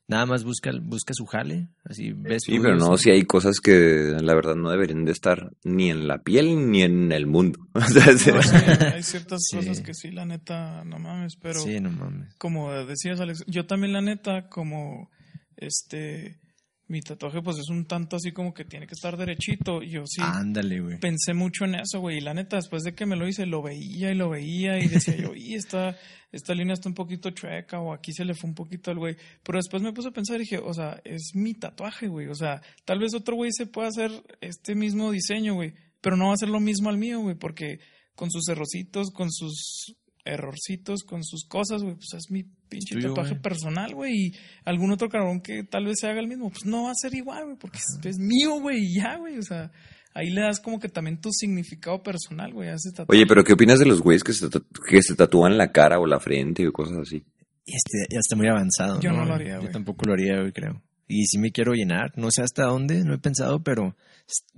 [0.07, 2.43] nada más busca, busca su jale, así ves.
[2.45, 6.07] Sí, pero no, si hay cosas que la verdad no deberían de estar ni en
[6.07, 7.59] la piel ni en el mundo.
[7.73, 8.31] O sea, sí.
[8.31, 8.55] no, sí,
[8.93, 9.57] hay ciertas Sí.
[9.57, 11.59] cosas que sí, la neta, no mames, pero...
[11.59, 12.33] Sí, no mames.
[12.37, 15.09] como decías Alex, yo también la neta, como
[15.57, 16.39] este,
[16.87, 20.21] mi tatuaje pues es un tanto así como que tiene que estar derechito, yo sí
[20.23, 20.99] Ándale, güey.
[20.99, 23.61] pensé mucho en eso, güey, y la neta después de que me lo hice lo
[23.61, 25.97] veía y lo veía y decía yo, y esta,
[26.31, 29.17] esta línea está un poquito chueca o aquí se le fue un poquito al güey,
[29.43, 32.35] pero después me puse a pensar y dije, o sea, es mi tatuaje, güey, o
[32.35, 36.33] sea, tal vez otro güey se pueda hacer este mismo diseño, güey, pero no va
[36.33, 37.79] a ser lo mismo al mío, güey, porque
[38.15, 39.96] con sus cerrocitos, con sus
[40.27, 44.31] errorcitos, con sus cosas, güey, pues es mi pinche Tuyo, tatuaje personal, güey, y
[44.65, 47.13] algún otro cabrón que tal vez se haga el mismo, pues no va a ser
[47.15, 49.71] igual, güey, porque es, es mío, güey, y ya, güey, o sea,
[50.13, 53.17] ahí le das como que también tu significado personal, güey, a ese tatuaje.
[53.17, 54.47] Oye, pero ¿qué opinas de los güeyes que se,
[54.89, 57.23] que se tatúan la cara o la frente o cosas así?
[57.65, 58.99] Este ya está muy avanzado.
[59.01, 59.35] Yo no lo güey?
[59.35, 59.67] haría, güey.
[59.67, 60.81] Yo tampoco lo haría, güey, creo.
[61.07, 63.95] Y sí me quiero llenar, no sé hasta dónde, no he pensado, pero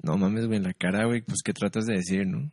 [0.01, 2.51] no mames, güey, en la cara, güey, pues qué tratas de decir, ¿no?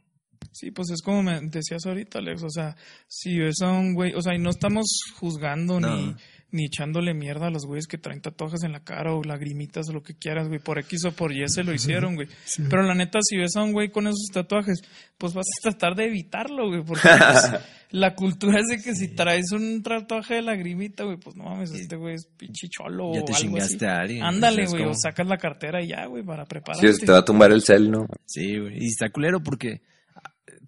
[0.58, 2.42] Sí, pues es como me decías ahorita, Alex.
[2.44, 2.76] O sea,
[3.08, 4.86] si ves a un güey, o sea, y no estamos
[5.18, 5.94] juzgando No.
[5.96, 6.14] ni,
[6.52, 9.92] ni echándole mierda a los güeyes que traen tatuajes en la cara o lagrimitas o
[9.92, 10.58] lo que quieras, güey.
[10.60, 12.28] Por X o por Y se lo hicieron, güey.
[12.70, 14.80] Pero la neta, si ves a un güey con esos tatuajes,
[15.18, 16.82] pues vas a tratar de evitarlo, güey.
[16.82, 17.02] Porque
[17.32, 21.44] pues, la cultura es de que si traes un tatuaje de lagrimita, güey, pues no
[21.44, 23.84] mames, este güey es pinche cholo Ya o te algo chingaste así.
[23.84, 26.92] a alguien, Ándale, ¿sabes güey, o sacas la cartera y ya, güey, para Sí, prepararte.
[27.04, 28.06] te va a tumbar el cel, ¿no?
[28.24, 28.78] Sí, güey.
[28.82, 29.82] Y está culero porque,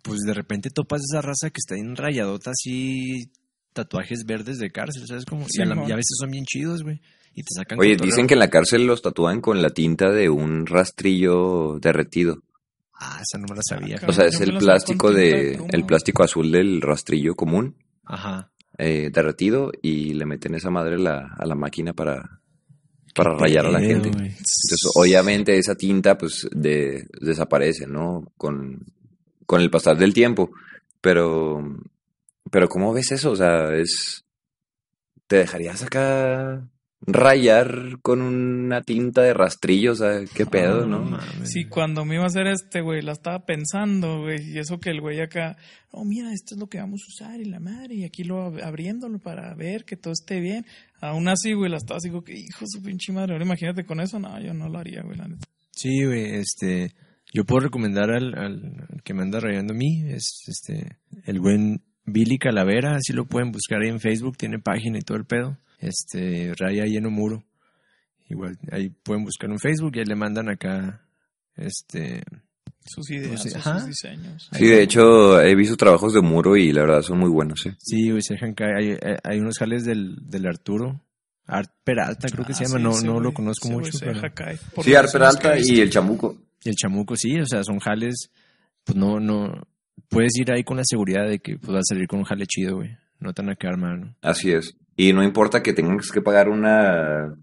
[0.02, 3.30] pues de repente topas esa raza que está en rayadota así,
[3.72, 5.46] tatuajes verdes de cárcel, ¿sabes cómo?
[5.48, 7.00] y, a la- y a veces son bien chidos, güey.
[7.34, 10.28] Y te sacan Oye, dicen que en la cárcel los tatúan con la tinta de
[10.28, 12.42] un rastrillo derretido.
[13.00, 13.96] Ah, esa no me la sabía.
[13.96, 14.08] Acá.
[14.08, 18.50] O sea, es el plástico de, el plástico azul del rastrillo común, Ajá.
[18.76, 22.40] eh, derretido, y le meten esa madre a la, a la máquina para,
[23.14, 24.08] para rayar a la gente.
[24.08, 28.32] Entonces, obviamente esa tinta pues de, desaparece, ¿no?
[28.36, 28.84] Con,
[29.48, 30.50] con el pasar del tiempo.
[31.00, 31.62] Pero,
[32.50, 33.30] pero ¿cómo ves eso?
[33.30, 34.24] O sea, es...
[35.26, 36.68] ¿Te dejarías acá
[37.00, 39.92] rayar con una tinta de rastrillo?
[39.92, 41.00] O sea, qué pedo, ¿no?
[41.02, 41.50] mames.
[41.50, 44.90] Sí, cuando me iba a hacer este, güey, la estaba pensando, güey, y eso que
[44.90, 45.56] el güey acá,
[45.90, 48.50] oh, mira, esto es lo que vamos a usar y la madre, y aquí lo
[48.50, 50.64] ab- abriéndolo para ver que todo esté bien.
[51.00, 54.00] Aún así, güey, la estaba así como que, hijo su pinche madre, ahora imagínate con
[54.00, 55.46] eso, no, yo no lo haría, güey, la neta.
[55.70, 56.94] Sí, güey, este,
[57.32, 61.82] yo puedo recomendar al, al- que me anda rayando a mí, es este, el buen
[62.04, 65.58] Billy Calavera, así lo pueden buscar ahí en Facebook, tiene página y todo el pedo,
[65.78, 67.44] este, raya lleno muro,
[68.28, 71.02] igual, ahí pueden buscar en Facebook y ahí le mandan acá,
[71.56, 72.22] este,
[72.86, 74.48] Sus ideas, Pues sus diseños.
[74.52, 77.76] Sí, de hecho, he visto trabajos de muro y la verdad son muy buenos, ¿eh?
[77.78, 81.02] sí, se caer, hay, hay- hay unos jales del, del Arturo,
[81.46, 84.20] Art Peralta creo que se Ah, llama, sí, no, no lo conozco mucho, se pero...
[84.84, 86.38] Sí, lo Ar que somos Peralta y el chamuco.
[86.64, 88.30] El chamuco, sí, o sea, son jales,
[88.84, 89.52] pues no, no,
[90.08, 92.76] puedes ir ahí con la seguridad de que pues, a salir con un jale chido,
[92.76, 92.96] güey.
[93.20, 94.14] No te van a ¿no?
[94.22, 94.76] Así es.
[94.96, 97.34] Y no importa que tengas que pagar una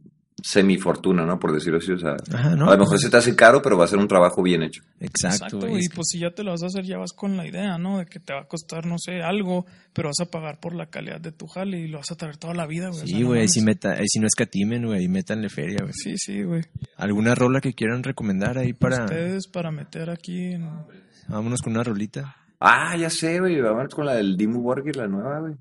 [0.48, 1.40] semifortuna, ¿no?
[1.40, 1.92] Por decirlo así.
[1.92, 2.70] O sea, Ajá, ¿no?
[2.70, 4.84] a lo mejor se te hace caro, pero va a ser un trabajo bien hecho.
[5.00, 5.72] Exacto, güey.
[5.72, 7.78] güey, y pues si ya te lo vas a hacer, ya vas con la idea,
[7.80, 7.98] ¿no?
[7.98, 10.86] De que te va a costar, no sé, algo, pero vas a pagar por la
[10.86, 13.02] calidad de tu jale y lo vas a traer toda la vida, güey.
[13.02, 13.54] o Sí, sea, no güey, mames.
[13.54, 15.94] si, meta, ahí si no escatimen, güey, ahí métanle feria, güey.
[15.94, 16.62] Sí, sí, güey.
[16.98, 19.06] ¿Alguna rola que quieran recomendar ahí para...
[19.06, 20.70] Ustedes para meter aquí en...
[21.28, 22.36] Vámonos con una rolita.
[22.60, 23.60] Ah, ya sé, güey.
[23.60, 25.56] Vamos con la del Dimmu Borgir, la nueva, güey.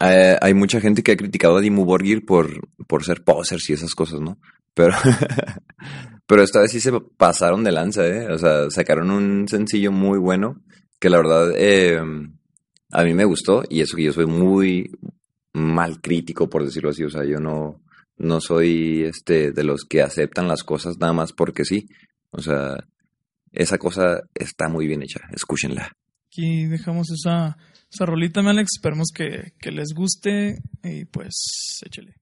[0.00, 3.72] Eh, hay mucha gente que ha criticado a Dimmu Borgir por, por ser posers y
[3.72, 4.38] esas cosas, ¿no?
[4.74, 4.94] Pero,
[6.26, 8.30] pero esta vez sí se pasaron de lanza, ¿eh?
[8.30, 10.62] O sea, sacaron un sencillo muy bueno
[10.98, 12.00] que la verdad eh,
[12.92, 14.90] a mí me gustó y eso que yo soy muy
[15.52, 17.02] mal crítico, por decirlo así.
[17.02, 17.82] O sea, yo no,
[18.18, 21.88] no soy este de los que aceptan las cosas nada más porque sí.
[22.30, 22.76] O sea,
[23.50, 25.20] esa cosa está muy bien hecha.
[25.32, 25.96] Escúchenla.
[26.28, 27.56] Aquí dejamos esa,
[27.92, 28.70] esa rolita, Alex.
[28.76, 32.14] Esperemos que, que les guste y pues échale.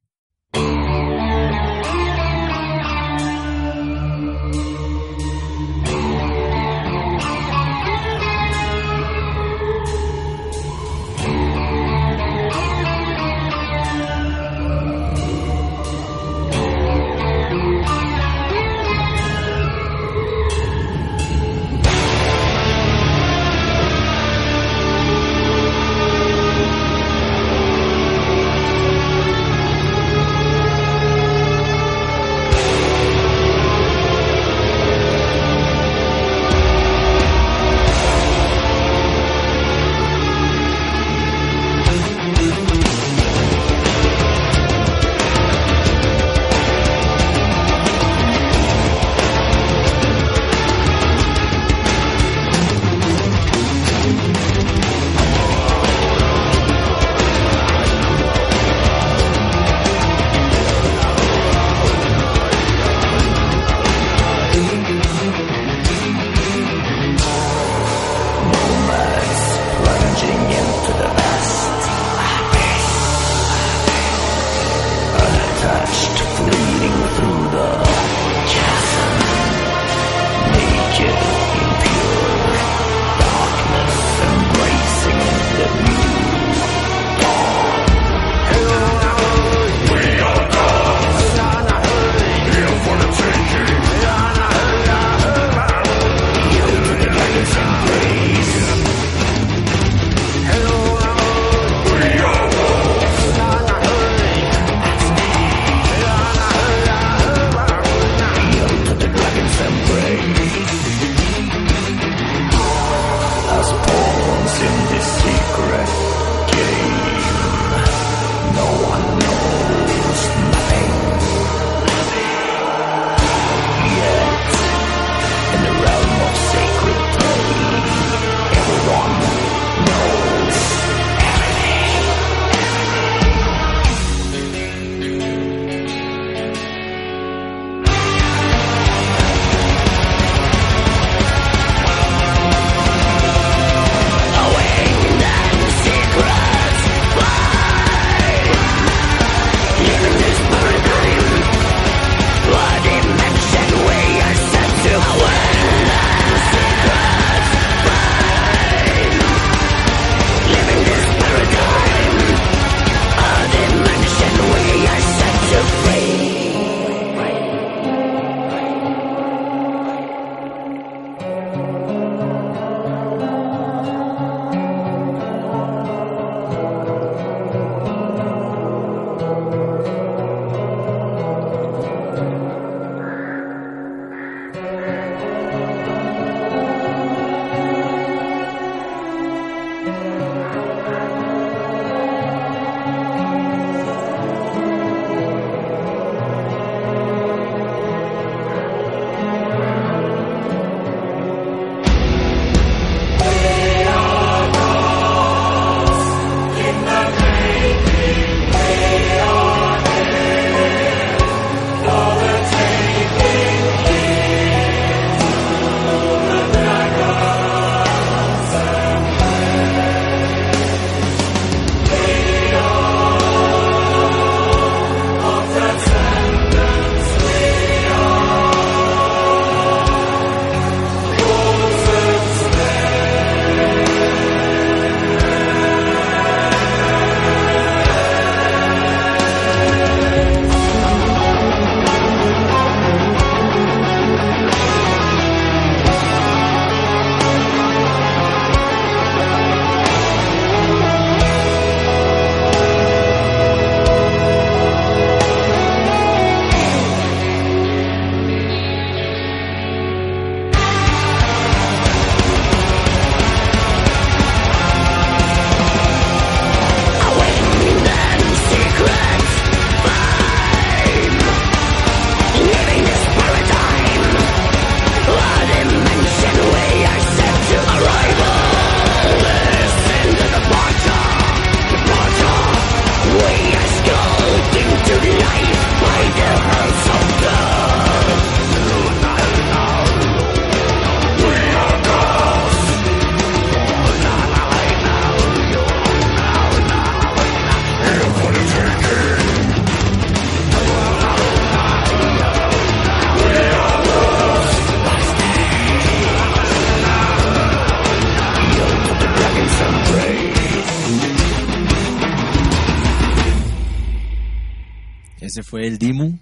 [315.61, 316.19] Fue el Dimu.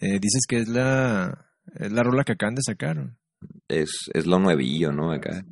[0.00, 2.96] Eh, dices que es la, es la rola que acaban de sacar.
[2.96, 3.16] ¿no?
[3.68, 5.12] Es, es lo nuevillo, ¿no?
[5.12, 5.44] Acá.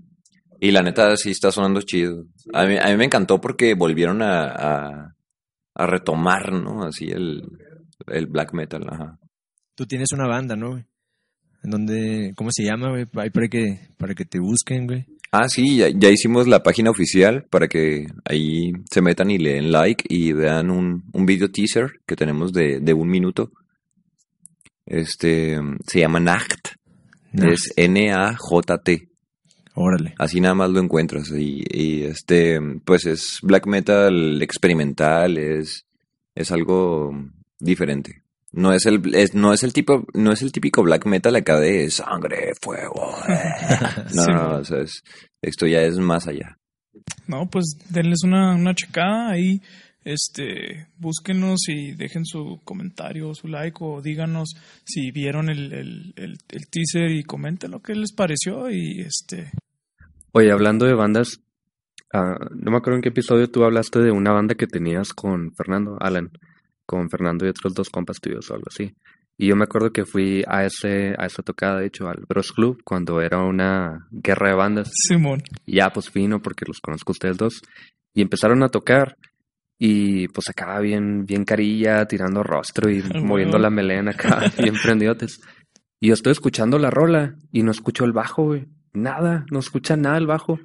[0.61, 2.27] Y la neta sí está sonando chido.
[2.53, 5.17] A mí, a mí me encantó porque volvieron a, a,
[5.75, 6.85] a retomar, ¿no?
[6.85, 7.43] Así el,
[8.07, 9.19] el black metal, ajá.
[9.75, 10.85] Tú tienes una banda, ¿no, güey?
[11.65, 13.07] En donde, ¿cómo se llama, güey?
[13.17, 15.07] Ahí para que, para que te busquen, güey.
[15.35, 19.55] Ah, sí, ya, ya hicimos la página oficial para que ahí se metan y le
[19.55, 23.51] den like y vean un, un video teaser que tenemos de, de un minuto.
[24.85, 26.77] Este se llama Nacht.
[27.33, 27.51] Nacht.
[27.51, 29.09] Es N-A-J-T.
[29.75, 30.15] Órale.
[30.19, 31.31] Así nada más lo encuentras.
[31.31, 35.87] Y, y, este, pues es black metal experimental, es,
[36.35, 37.11] es algo
[37.59, 38.22] diferente.
[38.53, 41.59] No es el, es, no es el tipo, no es el típico black metal acá
[41.59, 43.15] de sangre, fuego.
[43.29, 43.39] eh.
[44.15, 44.31] No, Sí.
[44.31, 45.03] no, no, o sea, es-
[45.43, 46.59] esto ya es más allá.
[47.27, 49.61] No, pues denles una, una checada ahí.
[50.05, 56.39] Este, búsquenos y dejen su comentario, su like o díganos si vieron el, el, el,
[56.49, 59.53] el teaser y comenten lo que les pareció y este,
[60.33, 61.39] Oye, hablando de bandas,
[62.13, 65.53] ah, no me acuerdo en qué episodio tú hablaste de una banda que tenías con
[65.55, 66.31] Fernando, Alan,
[66.87, 68.95] con Fernando y otros dos compas tuyos o algo así.
[69.39, 72.53] Y yo me acuerdo que fui a ese, a esa tocada, de hecho, al Bros
[72.53, 74.91] Club, cuando era una guerra de bandas.
[74.93, 75.43] Simón.
[75.67, 77.63] Y ya, pues vino porque los conozco a ustedes dos.
[78.15, 79.17] Y empezaron a tocar.
[79.79, 84.75] Y pues acá bien, bien carilla, tirando rostro y Ah, moviendo la melena acá, bien
[84.81, 85.41] prendidotes.
[85.99, 88.67] Y yo estoy escuchando la rola y no escucho el bajo, güey.
[88.93, 90.61] Nada, no escucha nada el bajo.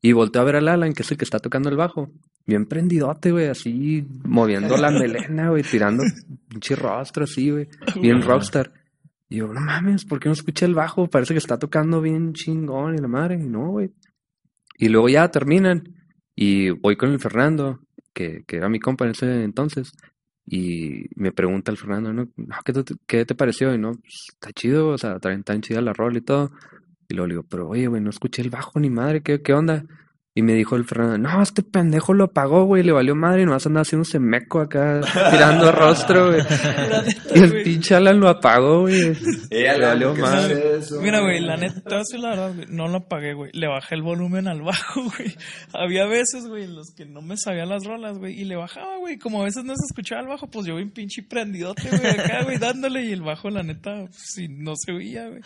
[0.00, 2.10] Y volteo a ver al Alan, que es el que está tocando el bajo.
[2.46, 6.02] Bien prendidote, güey, así moviendo la melena, güey, tirando
[6.48, 7.68] pinche rostro así, güey.
[8.00, 8.72] Bien rockstar.
[9.28, 11.08] Y yo, no mames, ¿por qué no escuché el bajo?
[11.08, 13.36] Parece que está tocando bien chingón y la madre.
[13.36, 13.90] Y no, güey.
[14.76, 15.84] Y luego ya terminan.
[16.36, 17.80] Y voy con el Fernando,
[18.12, 19.92] que, que era mi compa en ese entonces.
[20.44, 22.28] Y me pregunta el Fernando, ¿no?
[22.64, 23.72] ¿qué, te, qué te pareció?
[23.74, 26.50] Y no, pues, está chido, o sea, tan, tan chida la rol y todo.
[27.08, 29.54] Y luego le digo, pero oye, güey, no escuché el bajo ni madre, ¿qué, qué
[29.54, 29.86] onda?
[30.34, 33.44] Y me dijo el Fernando, no, este pendejo lo apagó, güey, le valió madre y
[33.44, 36.40] nomás andaba haciéndose meco acá, tirando rostro, güey.
[37.34, 39.14] Y el pinche Alan lo apagó, güey.
[39.50, 40.80] Le valió madre.
[41.02, 43.50] Mira, güey, la neta, te voy a decir la verdad, güey, no lo apagué, güey.
[43.52, 45.36] Le bajé el volumen al bajo, güey.
[45.74, 48.96] Había veces, güey, en los que no me sabía las rolas, güey, y le bajaba,
[48.96, 49.18] güey.
[49.18, 52.42] Como a veces no se escuchaba el bajo, pues yo bien pinche prendidote, güey, acá,
[52.44, 55.42] güey, dándole, y el bajo, la neta, pues, sí, no se oía, güey.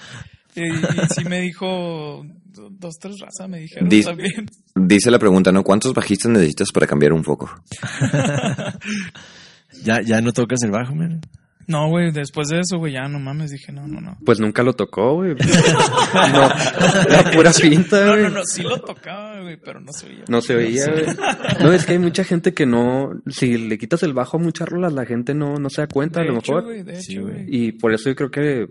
[0.56, 4.46] Y, y sí me dijo, do- dos, tres razas me dijeron también.
[4.74, 5.62] Dice la pregunta, ¿no?
[5.62, 7.50] ¿Cuántos bajistas necesitas para cambiar un foco?
[9.84, 11.20] ¿Ya, ya no tocas el bajo, man?
[11.68, 14.16] No, güey, después de eso, güey, ya no mames, dije, no, no, no.
[14.24, 15.34] Pues nunca lo tocó, güey.
[16.32, 16.48] No,
[17.08, 18.22] la pura pinta, No, güey.
[18.24, 20.24] no, no, sí lo tocaba, güey, pero no se oía.
[20.28, 21.04] No se oía, güey.
[21.60, 24.68] No, es que hay mucha gente que no, si le quitas el bajo a muchas
[24.68, 26.64] rolas, la gente no, no se da cuenta, De a lo hecho, mejor.
[26.64, 27.44] güey, de Sí, hecho, güey.
[27.48, 28.66] Y por eso yo creo que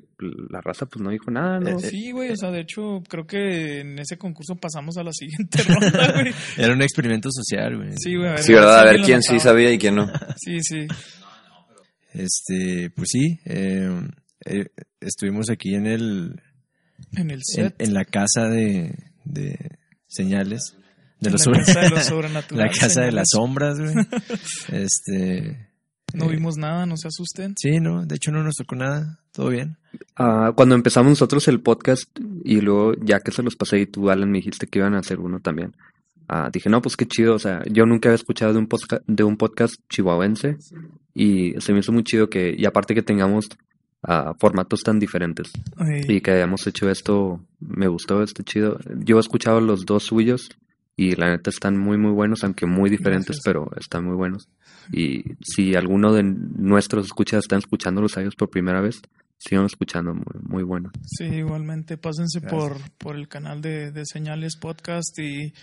[0.50, 1.80] la raza pues no dijo nada, ¿no?
[1.80, 5.62] Sí, güey, o sea, de hecho, creo que en ese concurso pasamos a la siguiente
[5.68, 6.34] ronda, güey.
[6.58, 7.90] Era un experimento social, güey.
[7.98, 8.44] Sí, güey, a ver.
[8.44, 8.80] Sí, ¿verdad?
[8.80, 10.08] A ver quién sí sabía y quién no.
[10.38, 10.88] Sí, sí.
[12.16, 13.90] Este, pues sí, eh,
[14.46, 14.66] eh,
[15.02, 16.42] estuvimos aquí en el,
[17.14, 17.76] En el set.
[17.80, 20.76] en la casa de, de señales.
[21.20, 23.94] De los la sobre- casa de lo sobrenatural, La casa de las sombras, güey.
[24.72, 25.70] Este,
[26.14, 27.56] No vimos nada, no se asusten.
[27.58, 29.78] sí, no, de hecho no nos tocó nada, todo bien.
[30.16, 32.04] Ah, cuando empezamos nosotros el podcast
[32.44, 35.00] y luego ya que se los pasé y tú, Alan, me dijiste que iban a
[35.00, 35.76] hacer uno también.
[36.28, 39.02] Ah, dije, no, pues qué chido, o sea, yo nunca había escuchado de un, posca-
[39.06, 40.58] de un podcast chihuahuense
[41.14, 43.48] y se me hizo muy chido que, y aparte que tengamos
[44.04, 48.80] ah, formatos tan diferentes Ay, y que hayamos hecho esto, me gustó, este chido.
[49.04, 50.50] Yo he escuchado los dos suyos
[50.98, 53.44] y la neta están muy, muy buenos, aunque muy diferentes, Gracias.
[53.46, 54.48] pero están muy buenos.
[54.92, 59.02] Y si alguno de nuestros escuchas están escuchando los audios por primera vez,
[59.48, 60.92] sigan escuchando, muy, muy bueno.
[61.04, 62.62] Sí, igualmente, pásense Gracias.
[62.62, 65.54] por, por el canal de, de Señales Podcast y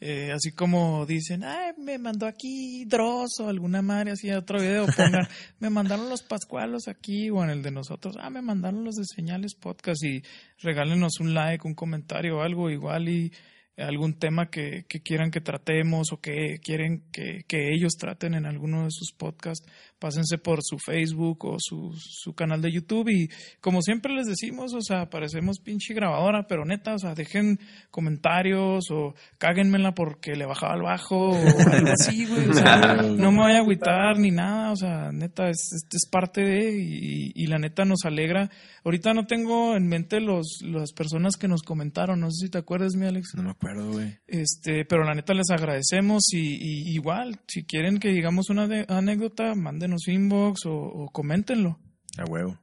[0.00, 4.86] eh, así como dicen, ay, me mandó aquí Dross o alguna madre así otro video,
[4.86, 5.26] pongan,
[5.58, 9.04] me mandaron los Pascualos aquí o en el de nosotros, ah, me mandaron los de
[9.04, 10.22] Señales Podcast y
[10.60, 13.32] regálenos un like, un comentario o algo igual y
[13.76, 18.46] algún tema que, que quieran que tratemos o que quieren que, que ellos traten en
[18.46, 19.66] alguno de sus podcasts,
[20.02, 23.28] pásense por su Facebook o su, su canal de YouTube y
[23.60, 27.60] como siempre les decimos, o sea, parecemos pinche grabadora, pero neta, o sea, dejen
[28.02, 33.30] comentarios o cáguenmela porque le bajaba el bajo o algo así, güey, o sea, no
[33.30, 37.32] me voy a agüitar ni nada, o sea, neta, es, es, es parte de y,
[37.34, 38.50] y la neta nos alegra.
[38.84, 42.58] Ahorita no tengo en mente los las personas que nos comentaron, no sé si te
[42.58, 43.34] acuerdas, mi Alex.
[43.36, 44.18] No me acuerdo, güey.
[44.26, 48.84] Este, pero la neta les agradecemos y, y igual, si quieren que digamos una de-
[48.88, 49.54] anécdota,
[49.92, 51.78] mándenos inbox o, o coméntenlo.
[52.18, 52.58] A huevo.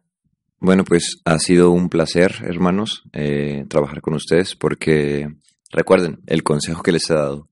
[0.59, 5.27] Bueno, pues ha sido un placer, hermanos, eh, trabajar con ustedes porque
[5.71, 7.47] recuerden el consejo que les he dado.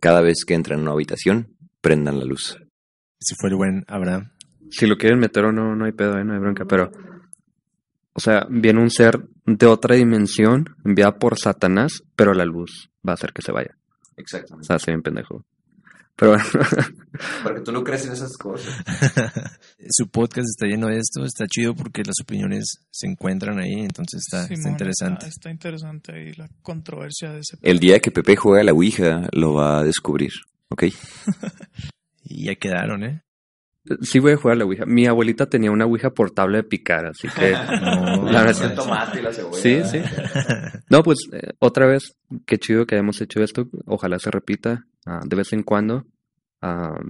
[0.00, 2.56] Cada vez que entren en una habitación, prendan la luz.
[3.20, 4.32] Ese fue el buen Abraham.
[4.70, 6.24] Si lo quieren meter o no, no hay pedo, ¿eh?
[6.24, 6.90] no hay bronca, pero...
[8.12, 13.12] O sea, viene un ser de otra dimensión enviada por Satanás, pero la luz va
[13.12, 13.76] a hacer que se vaya.
[14.16, 14.66] O Exactamente.
[14.66, 15.44] sea, soy bien pendejo.
[16.18, 16.44] Pero bueno,
[17.44, 18.74] Porque tú no crees en esas cosas.
[19.90, 24.24] Su podcast está lleno de esto, está chido porque las opiniones se encuentran ahí, entonces
[24.26, 25.26] está, interesante.
[25.26, 27.56] Está, está interesante ahí la controversia de ese.
[27.62, 30.32] El día que Pepe juegue a la Ouija, lo va a descubrir.
[30.70, 30.84] ¿Ok?
[32.30, 33.22] Y ya quedaron, ¿eh?
[34.02, 34.84] sí voy a jugar a la Ouija.
[34.84, 37.52] Mi abuelita tenía una Ouija portable de picar, así que...
[37.52, 39.62] No, la no, verdad- tomate y la cebolla.
[39.62, 40.02] Sí, sí.
[40.90, 43.66] No, pues eh, otra vez, qué chido que hayamos hecho esto.
[43.86, 46.04] Ojalá se repita ah, de vez en cuando.
[46.60, 47.00] Ah,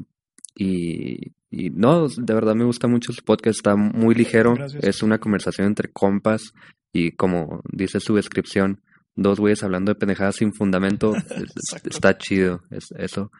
[0.54, 3.58] y, y no, de verdad me gusta mucho su podcast.
[3.58, 4.54] Está muy ligero.
[4.54, 4.84] Gracias.
[4.84, 6.52] Es una conversación entre compas.
[6.92, 8.80] Y como dice su descripción,
[9.14, 11.12] dos güeyes hablando de pendejadas sin fundamento.
[11.84, 13.30] está chido es, eso.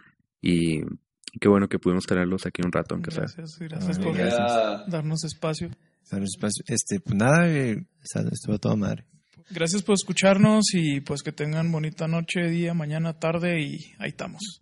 [0.41, 0.83] Y,
[1.41, 3.23] qué bueno que pudimos tenerlos aquí un rato, aunque sea.
[3.23, 4.91] Gracias, gracias Ay, por gracias.
[4.91, 5.71] darnos espacio.
[6.67, 9.05] Este, pues nada, eh, estuvo a toda madre.
[9.51, 14.61] Gracias por escucharnos y pues que tengan bonita noche, día, mañana, tarde y ahí estamos.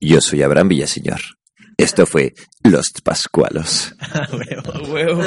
[0.00, 1.20] Yo soy Abraham Villaseñor.
[1.76, 3.94] Esto fue Los Pascualos.
[4.00, 4.28] A
[4.88, 5.22] huevo.